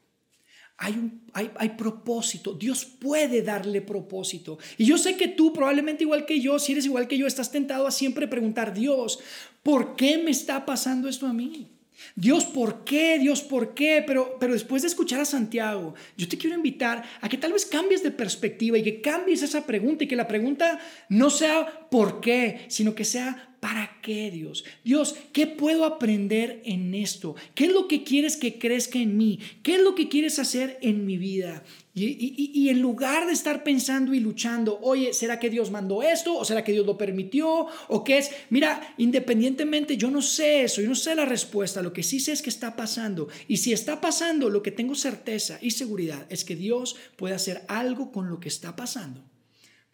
Hay, 0.82 0.94
un, 0.94 1.20
hay, 1.34 1.50
hay, 1.56 1.68
propósito, 1.70 2.54
Dios 2.54 2.86
puede 2.86 3.42
darle 3.42 3.82
propósito. 3.82 4.58
Y 4.78 4.86
yo 4.86 4.96
sé 4.96 5.14
que 5.18 5.28
tú, 5.28 5.52
probablemente 5.52 6.04
igual 6.04 6.24
que 6.24 6.40
yo, 6.40 6.58
si 6.58 6.72
eres 6.72 6.86
igual 6.86 7.06
que 7.06 7.18
yo, 7.18 7.26
estás 7.26 7.52
tentado 7.52 7.86
a 7.86 7.90
siempre 7.90 8.26
preguntar, 8.26 8.72
Dios, 8.72 9.20
¿por 9.62 9.94
qué 9.94 10.16
me 10.16 10.30
está 10.30 10.64
pasando 10.64 11.06
esto 11.06 11.26
a 11.26 11.34
mí? 11.34 11.68
Dios, 12.16 12.44
¿por 12.46 12.84
qué? 12.84 13.18
Dios, 13.18 13.42
¿por 13.42 13.74
qué? 13.74 14.02
Pero, 14.06 14.36
pero 14.40 14.54
después 14.54 14.82
de 14.82 14.88
escuchar 14.88 15.20
a 15.20 15.24
Santiago, 15.24 15.94
yo 16.16 16.28
te 16.28 16.38
quiero 16.38 16.56
invitar 16.56 17.04
a 17.20 17.28
que 17.28 17.36
tal 17.36 17.52
vez 17.52 17.66
cambies 17.66 18.02
de 18.02 18.10
perspectiva 18.10 18.78
y 18.78 18.82
que 18.82 19.00
cambies 19.00 19.42
esa 19.42 19.66
pregunta 19.66 20.04
y 20.04 20.08
que 20.08 20.16
la 20.16 20.28
pregunta 20.28 20.80
no 21.08 21.30
sea 21.30 21.88
¿por 21.90 22.20
qué? 22.20 22.64
sino 22.68 22.94
que 22.94 23.04
sea 23.04 23.49
¿Para 23.60 24.00
qué, 24.00 24.30
Dios? 24.30 24.64
Dios, 24.84 25.14
¿qué 25.34 25.46
puedo 25.46 25.84
aprender 25.84 26.62
en 26.64 26.94
esto? 26.94 27.36
¿Qué 27.54 27.66
es 27.66 27.72
lo 27.72 27.88
que 27.88 28.04
quieres 28.04 28.38
que 28.38 28.58
crezca 28.58 28.98
en 28.98 29.18
mí? 29.18 29.38
¿Qué 29.62 29.74
es 29.74 29.82
lo 29.82 29.94
que 29.94 30.08
quieres 30.08 30.38
hacer 30.38 30.78
en 30.80 31.04
mi 31.04 31.18
vida? 31.18 31.62
Y, 31.92 32.70
en 32.70 32.80
lugar 32.80 33.26
de 33.26 33.34
estar 33.34 33.62
pensando 33.62 34.14
y 34.14 34.20
luchando, 34.20 34.78
oye, 34.80 35.12
¿será 35.12 35.38
que 35.38 35.50
Dios 35.50 35.70
mandó 35.70 36.02
esto? 36.02 36.38
¿O 36.38 36.44
será 36.46 36.64
que 36.64 36.72
Dios 36.72 36.86
lo 36.86 36.96
permitió? 36.96 37.66
¿O 37.88 38.02
qué 38.02 38.16
es? 38.16 38.30
Mira, 38.48 38.94
independientemente, 38.96 39.98
yo 39.98 40.10
no 40.10 40.22
sé 40.22 40.62
eso, 40.62 40.80
yo 40.80 40.88
no 40.88 40.94
sé 40.94 41.14
la 41.14 41.26
respuesta, 41.26 41.82
lo 41.82 41.92
que 41.92 42.02
sí 42.02 42.18
sé 42.18 42.32
es 42.32 42.40
que 42.40 42.48
está 42.48 42.76
pasando. 42.76 43.28
Y 43.46 43.58
si 43.58 43.74
está 43.74 44.00
pasando, 44.00 44.48
lo 44.48 44.62
que 44.62 44.70
tengo 44.70 44.94
certeza 44.94 45.58
y 45.60 45.72
seguridad 45.72 46.26
es 46.30 46.44
que 46.44 46.56
Dios 46.56 46.96
puede 47.16 47.34
hacer 47.34 47.62
algo 47.68 48.10
con 48.10 48.30
lo 48.30 48.40
que 48.40 48.48
está 48.48 48.74
pasando 48.74 49.22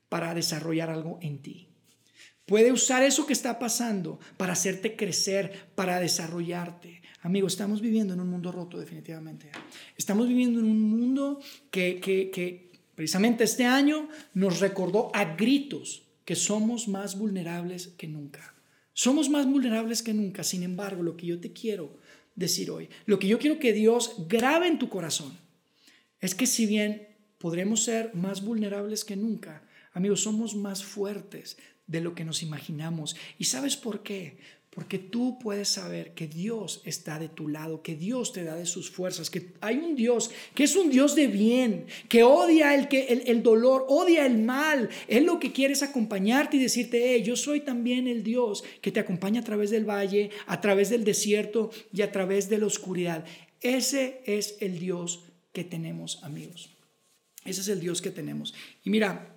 para 0.09 0.35
desarrollar 0.35 0.91
algo 0.91 1.19
en 1.21 1.43
ti. 1.43 1.76
Puede 2.47 2.71
usar 2.71 3.03
eso 3.03 3.27
que 3.27 3.33
está 3.33 3.59
pasando 3.59 4.21
para 4.37 4.53
hacerte 4.53 4.95
crecer, 4.95 5.69
para 5.75 5.99
desarrollarte. 5.99 7.03
Amigo, 7.23 7.49
estamos 7.49 7.81
viviendo 7.81 8.15
en 8.15 8.21
un 8.21 8.29
mundo 8.29 8.53
roto 8.53 8.79
definitivamente. 8.79 9.51
Estamos 9.97 10.29
viviendo 10.29 10.61
en 10.61 10.67
un 10.67 10.81
mundo 10.81 11.41
que, 11.73 12.01
que 12.01 12.71
precisamente 12.95 13.43
este 13.43 13.65
año 13.65 14.09
nos 14.33 14.61
recordó 14.61 15.11
a 15.13 15.35
gritos 15.35 16.05
que 16.25 16.37
somos 16.37 16.87
más 16.87 17.19
vulnerables 17.19 17.89
que 17.89 18.07
nunca. 18.07 18.55
Somos 18.93 19.29
más 19.29 19.45
vulnerables 19.47 20.03
que 20.03 20.15
nunca. 20.15 20.45
Sin 20.45 20.63
embargo, 20.63 21.03
lo 21.03 21.17
que 21.17 21.27
yo 21.27 21.41
te 21.41 21.53
quiero 21.53 21.99
decir 22.37 22.71
hoy, 22.71 22.89
lo 23.07 23.19
que 23.19 23.27
yo 23.27 23.41
quiero 23.41 23.59
que 23.59 23.73
Dios 23.73 24.15
grabe 24.29 24.69
en 24.69 24.79
tu 24.79 24.89
corazón, 24.89 25.37
es 26.21 26.37
que 26.37 26.47
si 26.47 26.67
bien 26.67 27.09
podremos 27.39 27.83
ser 27.83 28.15
más 28.15 28.45
vulnerables 28.45 29.05
que 29.05 29.17
nunca, 29.17 29.65
amigos, 29.93 30.21
somos 30.21 30.55
más 30.55 30.85
fuertes 30.85 31.57
de 31.87 32.01
lo 32.01 32.15
que 32.15 32.25
nos 32.25 32.43
imaginamos. 32.43 33.17
¿Y 33.39 33.45
sabes 33.45 33.77
por 33.77 34.03
qué? 34.03 34.39
Porque 34.77 34.99
tú 34.99 35.39
puedes 35.39 35.71
saber 35.71 36.13
que 36.13 36.27
Dios 36.27 36.83
está 36.85 37.19
de 37.19 37.31
tu 37.31 37.49
lado, 37.49 37.83
que 37.83 37.95
Dios 37.95 38.35
te 38.35 38.45
da 38.45 38.57
de 38.57 38.67
sus 38.67 38.91
fuerzas, 38.91 39.31
que 39.31 39.55
hay 39.63 39.79
un 39.79 39.97
Dios 39.97 40.31
que 40.55 40.65
es 40.65 40.77
un 40.77 40.91
Dios 40.91 41.15
de 41.15 41.29
bien, 41.29 41.87
que 42.11 42.25
odia 42.25 42.75
el, 42.75 42.87
que, 42.87 43.07
el, 43.07 43.43
dolor, 43.43 43.87
odia 43.89 44.27
el 44.27 44.37
mal. 44.37 44.91
Él 45.09 45.25
lo 45.25 45.39
que 45.39 45.53
quiere 45.53 45.73
es 45.73 45.83
acompañarte 45.83 46.59
y 46.59 46.61
decirte, 46.61 47.23
yo 47.23 47.37
soy 47.37 47.61
también 47.61 48.07
el 48.07 48.23
Dios 48.23 48.65
que 48.83 48.93
te 48.93 49.01
acompaña 49.01 49.41
a 49.41 49.45
través 49.45 49.71
del 49.71 49.89
valle, 49.89 50.29
a 50.47 50.61
través 50.61 50.91
del 50.91 51.05
desierto 51.05 51.71
y 51.91 52.03
a 52.03 52.13
través 52.13 52.51
de 52.51 52.59
la 52.59 52.67
oscuridad. 52.67 53.25
Ese 53.63 54.21
es 54.27 54.59
el 54.61 54.79
Dios 54.79 55.25
que 55.55 55.65
tenemos, 55.65 56.23
amigos. 56.23 56.69
Ese 57.47 57.63
es 57.63 57.69
el 57.69 57.81
Dios 57.81 58.03
que 58.03 58.11
tenemos. 58.11 58.53
Y 58.85 58.91
mira, 58.91 59.36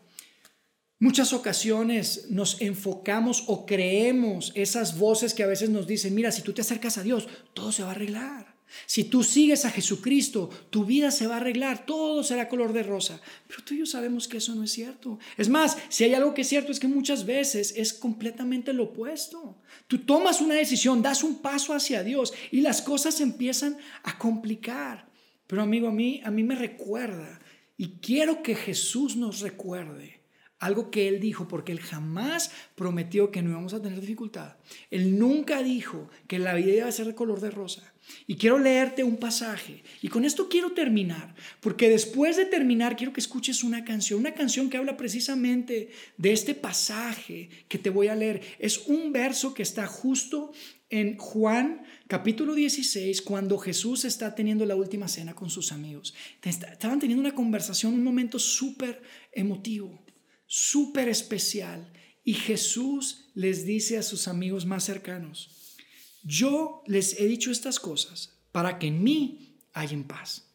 Muchas 1.02 1.32
ocasiones 1.32 2.26
nos 2.30 2.60
enfocamos 2.62 3.46
o 3.48 3.66
creemos 3.66 4.52
esas 4.54 5.00
voces 5.00 5.34
que 5.34 5.44
a 5.44 5.48
veces 5.48 5.70
nos 5.70 5.88
dicen, 5.88 6.14
mira, 6.14 6.30
si 6.30 6.42
tú 6.42 6.52
te 6.52 6.60
acercas 6.60 6.98
a 6.98 7.04
Dios, 7.04 7.30
todo 7.54 7.72
se 7.72 7.84
va 7.84 7.90
a 7.90 7.92
arreglar. 7.92 8.60
Si 8.86 9.06
tú 9.06 9.24
sigues 9.24 9.64
a 9.64 9.72
Jesucristo, 9.72 10.50
tu 10.70 10.84
vida 10.84 11.10
se 11.12 11.26
va 11.26 11.36
a 11.36 11.38
arreglar, 11.38 11.86
todo 11.86 12.22
será 12.22 12.50
color 12.50 12.74
de 12.74 12.84
rosa. 12.84 13.22
Pero 13.48 13.64
tú 13.64 13.76
y 13.76 13.80
yo 13.80 13.86
sabemos 13.86 14.28
que 14.28 14.38
eso 14.38 14.54
no 14.54 14.66
es 14.66 14.74
cierto. 14.74 15.20
Es 15.38 15.48
más, 15.48 15.78
si 15.88 16.04
hay 16.04 16.14
algo 16.16 16.34
que 16.34 16.42
es 16.42 16.50
cierto 16.50 16.74
es 16.74 16.82
que 16.82 16.90
muchas 16.90 17.26
veces 17.26 17.74
es 17.78 17.94
completamente 17.94 18.74
lo 18.74 18.84
opuesto. 18.84 19.58
Tú 19.88 20.00
tomas 20.00 20.42
una 20.42 20.56
decisión, 20.56 21.02
das 21.02 21.24
un 21.24 21.42
paso 21.42 21.74
hacia 21.74 22.04
Dios 22.04 22.34
y 22.52 22.60
las 22.60 22.82
cosas 22.82 23.22
empiezan 23.22 23.78
a 24.04 24.18
complicar. 24.18 25.10
Pero 25.48 25.62
amigo, 25.62 25.88
a 25.88 25.94
mí, 25.94 26.20
a 26.26 26.30
mí 26.30 26.44
me 26.44 26.56
recuerda 26.56 27.40
y 27.78 28.00
quiero 28.02 28.44
que 28.44 28.54
Jesús 28.54 29.16
nos 29.16 29.40
recuerde 29.40 30.19
algo 30.60 30.92
que 30.92 31.08
Él 31.08 31.20
dijo, 31.20 31.48
porque 31.48 31.72
Él 31.72 31.80
jamás 31.80 32.52
prometió 32.76 33.32
que 33.32 33.42
no 33.42 33.50
íbamos 33.50 33.74
a 33.74 33.82
tener 33.82 34.00
dificultad. 34.00 34.58
Él 34.92 35.18
nunca 35.18 35.64
dijo 35.64 36.10
que 36.28 36.40
la 36.40 36.54
vida 36.54 36.74
iba 36.74 36.88
a 36.88 36.92
ser 36.92 37.08
de 37.08 37.16
color 37.16 37.40
de 37.40 37.52
rosa. 37.52 37.94
Y 38.28 38.36
quiero 38.36 38.58
leerte 38.58 39.04
un 39.04 39.18
pasaje. 39.18 39.84
Y 40.02 40.08
con 40.08 40.26
esto 40.26 40.50
quiero 40.50 40.72
terminar, 40.72 41.36
porque 41.62 41.90
después 41.90 42.38
de 42.38 42.46
terminar 42.46 42.96
quiero 42.96 43.14
que 43.14 43.20
escuches 43.20 43.64
una 43.64 43.86
canción, 43.86 44.20
una 44.20 44.34
canción 44.34 44.70
que 44.70 44.78
habla 44.78 44.98
precisamente 44.98 45.90
de 46.18 46.32
este 46.32 46.56
pasaje 46.56 47.50
que 47.68 47.78
te 47.78 47.90
voy 47.90 48.08
a 48.08 48.16
leer. 48.16 48.42
Es 48.60 48.88
un 48.88 49.14
verso 49.14 49.54
que 49.54 49.64
está 49.64 49.88
justo 49.88 50.52
en 50.90 51.18
Juan 51.18 51.84
capítulo 52.08 52.56
16, 52.56 53.22
cuando 53.22 53.60
Jesús 53.60 54.06
está 54.06 54.34
teniendo 54.34 54.66
la 54.66 54.76
última 54.76 55.08
cena 55.08 55.36
con 55.36 55.50
sus 55.52 55.72
amigos. 55.72 56.16
Estaban 56.42 57.00
teniendo 57.00 57.22
una 57.22 57.36
conversación, 57.36 57.94
un 57.94 58.04
momento 58.04 58.40
súper 58.40 59.02
emotivo, 59.32 60.02
súper 60.50 61.08
especial. 61.08 61.94
Y 62.26 62.34
Jesús 62.34 63.32
les 63.34 63.66
dice 63.66 63.98
a 63.98 64.04
sus 64.04 64.28
amigos 64.28 64.66
más 64.66 64.84
cercanos, 64.84 65.78
yo 66.24 66.84
les 66.86 67.18
he 67.22 67.28
dicho 67.28 67.50
estas 67.50 67.80
cosas 67.80 68.38
para 68.52 68.78
que 68.78 68.88
en 68.88 69.02
mí 69.02 69.50
en 69.74 70.04
paz. 70.04 70.46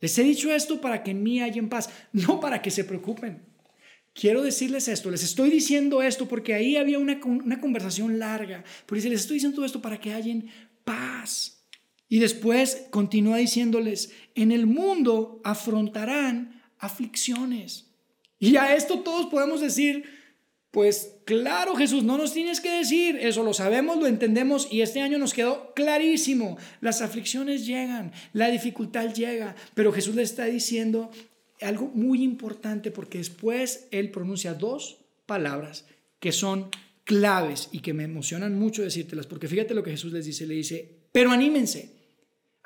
Les 0.00 0.16
he 0.18 0.22
dicho 0.22 0.52
esto 0.52 0.80
para 0.80 1.02
que 1.02 1.10
en 1.10 1.22
mí 1.22 1.40
en 1.40 1.68
paz, 1.68 1.90
no 2.12 2.40
para 2.40 2.62
que 2.62 2.70
se 2.70 2.84
preocupen. 2.84 3.42
Quiero 4.14 4.42
decirles 4.42 4.88
esto, 4.88 5.10
les 5.10 5.22
estoy 5.22 5.50
diciendo 5.50 6.02
esto 6.02 6.26
porque 6.26 6.54
ahí 6.54 6.76
había 6.76 6.98
una, 6.98 7.20
conversación 7.20 8.18
larga, 8.18 8.64
pero 8.86 8.96
dice, 8.96 9.08
les 9.08 9.20
estoy 9.20 9.34
diciendo 9.34 9.56
todo 9.56 9.66
esto 9.66 9.82
para 9.82 10.00
que 10.00 10.12
hayan 10.12 10.48
paz. 10.84 11.64
Y 12.08 12.18
después 12.18 12.86
continúa 12.90 13.36
diciéndoles, 13.36 14.12
en 14.34 14.50
el 14.50 14.66
mundo 14.66 15.40
afrontarán 15.44 16.60
aflicciones. 16.78 17.89
Y 18.40 18.56
a 18.56 18.74
esto 18.74 19.00
todos 19.00 19.26
podemos 19.26 19.60
decir, 19.60 20.04
pues 20.70 21.16
claro 21.24 21.76
Jesús, 21.76 22.02
no 22.02 22.16
nos 22.16 22.32
tienes 22.32 22.60
que 22.60 22.70
decir, 22.70 23.16
eso 23.20 23.42
lo 23.42 23.52
sabemos, 23.52 23.98
lo 23.98 24.06
entendemos 24.06 24.66
y 24.70 24.80
este 24.80 25.02
año 25.02 25.18
nos 25.18 25.34
quedó 25.34 25.74
clarísimo, 25.74 26.56
las 26.80 27.02
aflicciones 27.02 27.66
llegan, 27.66 28.12
la 28.32 28.48
dificultad 28.50 29.12
llega, 29.12 29.54
pero 29.74 29.92
Jesús 29.92 30.14
le 30.14 30.22
está 30.22 30.46
diciendo 30.46 31.10
algo 31.60 31.90
muy 31.94 32.22
importante 32.22 32.90
porque 32.90 33.18
después 33.18 33.88
él 33.90 34.10
pronuncia 34.10 34.54
dos 34.54 34.98
palabras 35.26 35.84
que 36.18 36.32
son 36.32 36.70
claves 37.04 37.68
y 37.72 37.80
que 37.80 37.92
me 37.92 38.04
emocionan 38.04 38.58
mucho 38.58 38.82
decírtelas, 38.82 39.26
porque 39.26 39.48
fíjate 39.48 39.74
lo 39.74 39.82
que 39.82 39.90
Jesús 39.90 40.12
les 40.12 40.24
dice, 40.24 40.46
le 40.46 40.54
dice, 40.54 41.00
pero 41.12 41.30
anímense, 41.30 41.99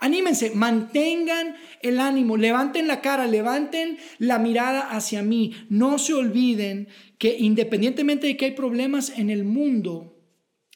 anímense, 0.04 0.50
mantengan 0.50 1.56
el 1.80 1.98
ánimo, 1.98 2.36
levanten 2.36 2.86
la 2.86 3.00
cara, 3.00 3.26
levanten 3.26 3.96
la 4.18 4.38
mirada 4.38 4.90
hacia 4.90 5.22
mí, 5.22 5.54
no 5.70 5.98
se 5.98 6.12
olviden 6.12 6.88
que 7.16 7.38
independientemente 7.38 8.26
de 8.26 8.36
que 8.36 8.44
hay 8.44 8.50
problemas 8.50 9.10
en 9.16 9.30
el 9.30 9.44
mundo, 9.44 10.20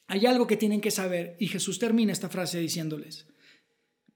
hay 0.06 0.24
algo 0.24 0.46
que 0.46 0.56
tienen 0.56 0.80
que 0.80 0.90
saber. 0.90 1.36
Y 1.38 1.48
Jesús 1.48 1.78
termina 1.78 2.10
esta 2.10 2.30
frase 2.30 2.58
diciéndoles, 2.58 3.26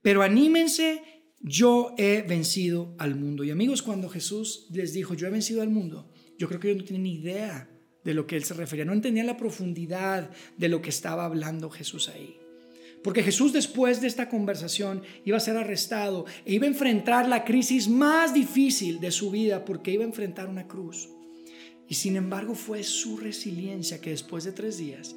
pero 0.01 0.23
anímense 0.23 1.03
yo 1.39 1.93
he 1.99 2.23
vencido 2.23 2.95
al 2.97 3.15
mundo. 3.15 3.43
Y 3.43 3.51
amigos, 3.51 3.83
cuando 3.83 4.09
Jesús 4.09 4.65
les 4.71 4.93
dijo, 4.93 5.13
yo 5.13 5.27
he 5.27 5.29
vencido 5.31 5.61
al 5.61 5.69
mundo, 5.69 6.11
yo 6.39 6.47
creo 6.47 6.59
que 6.59 6.69
ellos 6.71 6.81
no 6.81 6.87
tienen 6.87 7.03
ni 7.03 7.13
idea 7.13 7.69
de 8.03 8.13
lo 8.15 8.25
que 8.25 8.35
él 8.35 8.45
se 8.45 8.55
refería, 8.55 8.83
no 8.83 8.93
entendían 8.93 9.27
la 9.27 9.37
profundidad 9.37 10.31
de 10.57 10.69
lo 10.69 10.81
que 10.81 10.89
estaba 10.89 11.25
hablando 11.25 11.69
Jesús 11.69 12.09
ahí. 12.09 12.42
Porque 13.03 13.21
Jesús 13.21 13.51
después 13.51 13.99
de 14.01 14.07
esta 14.07 14.29
conversación 14.29 15.03
iba 15.25 15.37
a 15.37 15.41
ser 15.41 15.57
arrestado 15.57 16.25
e 16.45 16.53
iba 16.53 16.65
a 16.65 16.69
enfrentar 16.69 17.27
la 17.27 17.43
crisis 17.43 17.89
más 17.89 18.33
difícil 18.33 18.99
de 18.99 19.11
su 19.11 19.29
vida 19.29 19.65
porque 19.65 19.91
iba 19.91 20.03
a 20.03 20.07
enfrentar 20.07 20.47
una 20.47 20.67
cruz. 20.67 21.09
Y 21.89 21.95
sin 21.95 22.15
embargo 22.15 22.55
fue 22.55 22.83
su 22.83 23.17
resiliencia 23.17 23.99
que 23.99 24.11
después 24.11 24.45
de 24.45 24.53
tres 24.53 24.77
días, 24.77 25.15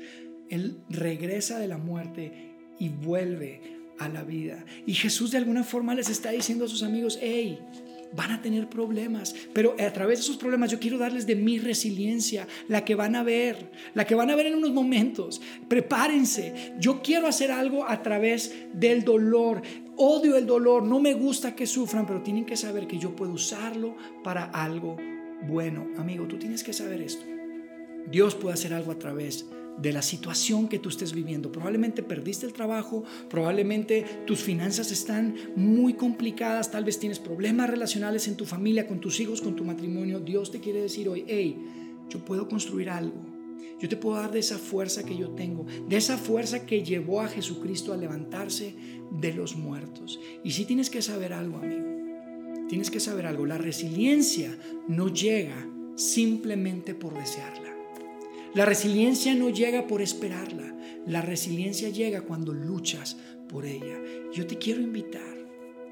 Él 0.49 0.79
regresa 0.90 1.59
de 1.59 1.68
la 1.68 1.79
muerte 1.79 2.55
y 2.79 2.88
vuelve 2.88 3.61
a 3.99 4.09
la 4.09 4.25
vida. 4.25 4.64
Y 4.85 4.94
Jesús 4.94 5.31
de 5.31 5.38
alguna 5.38 5.64
forma 5.64 5.94
les 5.94 6.11
está 6.11 6.31
diciendo 6.31 6.64
a 6.64 6.68
sus 6.68 6.83
amigos, 6.83 7.18
hey, 7.22 7.59
van 8.14 8.33
a 8.33 8.42
tener 8.42 8.69
problemas, 8.69 9.35
pero 9.53 9.75
a 9.79 9.92
través 9.92 10.19
de 10.19 10.25
esos 10.25 10.37
problemas 10.37 10.71
yo 10.71 10.79
quiero 10.79 10.99
darles 10.99 11.27
de 11.27 11.37
mi 11.37 11.59
resiliencia, 11.59 12.47
la 12.69 12.85
que 12.85 12.95
van 12.95 13.16
a 13.16 13.23
ver, 13.23 13.71
la 13.95 14.07
que 14.07 14.14
van 14.14 14.31
a 14.31 14.37
ver 14.37 14.47
en 14.47 14.55
unos 14.55 14.73
momentos. 14.73 15.40
Prepárense, 15.69 16.75
yo 16.79 17.03
quiero 17.03 17.27
hacer 17.27 17.51
algo 17.51 17.88
a 17.88 18.03
través 18.03 18.55
del 18.73 19.05
dolor. 19.05 19.62
Odio 19.97 20.37
el 20.37 20.47
dolor, 20.47 20.83
no 20.83 21.01
me 21.01 21.14
gusta 21.14 21.55
que 21.55 21.66
sufran, 21.66 22.07
pero 22.07 22.23
tienen 22.23 22.45
que 22.45 22.57
saber 22.57 22.87
que 22.87 22.99
yo 22.99 23.16
puedo 23.16 23.33
usarlo 23.33 23.97
para 24.23 24.45
algo 24.45 24.97
bueno. 25.42 25.88
Amigo, 25.97 26.27
tú 26.27 26.38
tienes 26.38 26.62
que 26.62 26.73
saber 26.73 27.01
esto. 27.01 27.25
Dios 28.11 28.35
puede 28.35 28.55
hacer 28.55 28.73
algo 28.73 28.92
a 28.92 28.99
través 28.99 29.47
de 29.79 29.93
la 29.93 30.03
situación 30.03 30.69
que 30.69 30.79
tú 30.79 30.89
estés 30.89 31.12
viviendo. 31.12 31.53
Probablemente 31.53 32.03
perdiste 32.03 32.47
el 32.47 32.53
trabajo, 32.53 33.05
probablemente 33.29 34.05
tus 34.27 34.41
finanzas 34.41 34.91
están 34.91 35.35
muy 35.55 35.95
complicadas, 35.95 36.71
tal 36.71 36.85
vez 36.85 36.99
tienes 36.99 37.19
problemas 37.19 37.71
relacionales 37.71 38.29
en 38.29 38.37
tu 38.37 38.45
familia, 38.45 38.87
con 38.87 39.01
tus 39.01 39.21
hijos, 39.21 39.41
con 39.41 39.57
tu 39.57 39.65
matrimonio. 39.65 40.21
Dios 40.21 40.51
te 40.51 40.61
quiere 40.61 40.81
decir 40.81 41.09
hoy, 41.09 41.25
hey, 41.27 41.57
yo 42.09 42.25
puedo 42.25 42.49
construir 42.49 42.91
algo. 42.91 43.37
Yo 43.79 43.89
te 43.89 43.97
puedo 43.97 44.17
dar 44.17 44.33
de 44.33 44.39
esa 44.39 44.59
fuerza 44.59 45.05
que 45.05 45.17
yo 45.17 45.31
tengo, 45.31 45.67
de 45.87 45.97
esa 45.97 46.17
fuerza 46.17 46.65
que 46.65 46.83
llevó 46.83 47.21
a 47.21 47.29
Jesucristo 47.29 47.93
a 47.93 47.97
levantarse 47.97 48.75
de 49.11 49.35
los 49.35 49.57
muertos. 49.57 50.19
Y 50.43 50.53
si 50.53 50.65
tienes 50.65 50.89
que 50.89 51.03
saber 51.03 51.35
algo, 51.35 51.59
amigo. 51.59 51.97
Tienes 52.69 52.91
que 52.91 53.01
saber 53.01 53.27
algo. 53.27 53.45
La 53.47 53.59
resiliencia 53.59 54.59
no 54.89 55.12
llega 55.12 55.69
simplemente 55.95 56.95
por 56.95 57.15
desearla. 57.15 57.65
La 58.55 58.65
resiliencia 58.65 59.35
no 59.35 59.51
llega 59.51 59.87
por 59.87 60.01
esperarla, 60.01 60.75
la 61.07 61.21
resiliencia 61.23 61.89
llega 61.91 62.23
cuando 62.23 62.53
luchas 62.53 63.17
por 63.49 63.67
ella. 63.67 63.99
Yo 64.33 64.47
te 64.47 64.57
quiero 64.57 64.81
invitar 64.81 65.37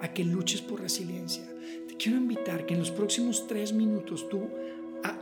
a 0.00 0.12
que 0.12 0.24
luches 0.24 0.60
por 0.62 0.80
resiliencia. 0.80 1.44
Te 1.88 1.96
quiero 1.96 2.18
invitar 2.18 2.66
que 2.66 2.74
en 2.74 2.80
los 2.80 2.90
próximos 2.90 3.46
tres 3.46 3.72
minutos 3.72 4.28
tú, 4.28 4.48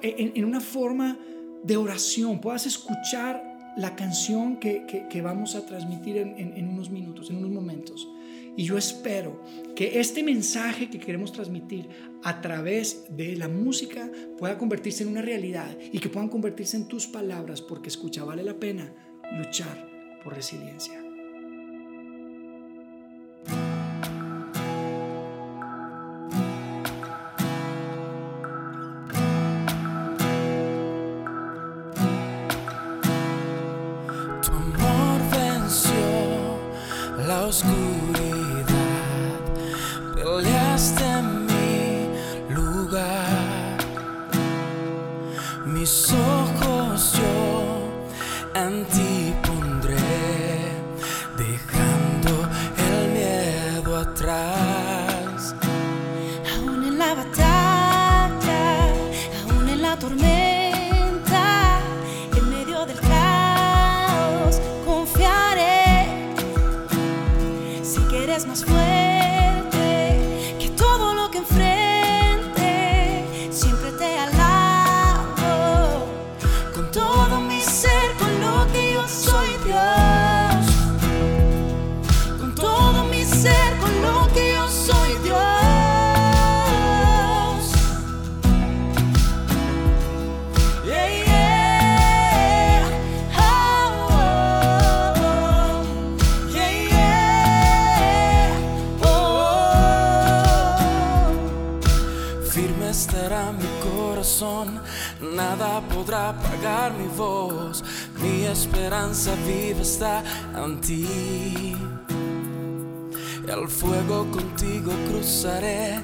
en, 0.02 0.44
una 0.44 0.60
forma 0.60 1.18
de 1.62 1.76
oración, 1.76 2.40
puedas 2.40 2.66
escuchar 2.66 3.74
la 3.76 3.96
canción 3.96 4.58
que, 4.58 5.20
vamos 5.22 5.54
a 5.54 5.66
transmitir 5.66 6.16
en 6.16 6.68
unos 6.68 6.90
minutos, 6.90 7.30
en 7.30 7.36
unos 7.36 7.50
momentos. 7.50 8.08
Y 8.56 8.64
yo 8.64 8.76
espero 8.76 9.42
que 9.74 10.00
este 10.00 10.22
mensaje 10.22 10.90
que 10.90 11.00
queremos 11.00 11.32
transmitir 11.32 11.88
a 12.22 12.40
través 12.40 13.06
de 13.10 13.36
la 13.36 13.48
música 13.48 14.10
pueda 14.38 14.58
convertirse 14.58 15.02
en 15.02 15.10
una 15.10 15.22
realidad 15.22 15.76
y 15.92 15.98
que 15.98 16.08
puedan 16.08 16.28
convertirse 16.28 16.76
en 16.76 16.88
tus 16.88 17.06
palabras 17.06 17.62
porque 17.62 17.88
escucha, 17.88 18.24
vale 18.24 18.42
la 18.42 18.58
pena 18.58 18.92
luchar 19.36 19.88
por 20.22 20.34
resiliencia. 20.34 21.11
El 113.48 113.68
fuego 113.68 114.30
contigo 114.30 114.92
cruzaré 115.08 116.00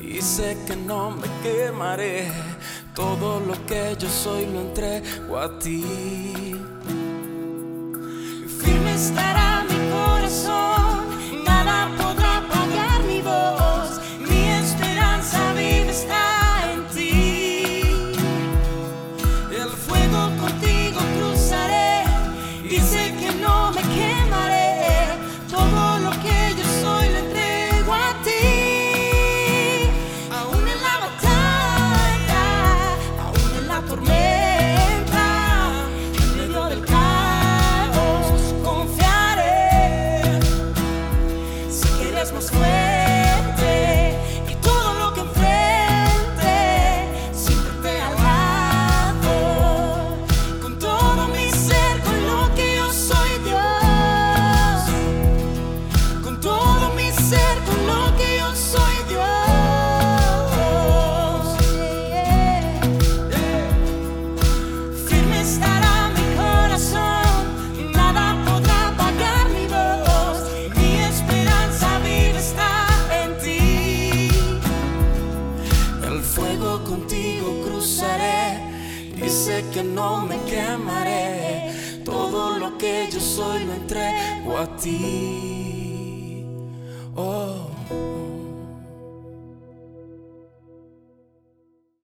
y 0.00 0.20
sé 0.22 0.56
que 0.66 0.76
no 0.76 1.10
me 1.10 1.26
quemaré. 1.42 2.30
Todo 2.94 3.40
lo 3.40 3.54
que 3.66 3.96
yo 3.98 4.08
soy 4.08 4.46
lo 4.46 4.60
entrego 4.60 5.38
a 5.38 5.58
ti. 5.58 5.84
Firme 8.60 8.94
estará. 8.94 9.41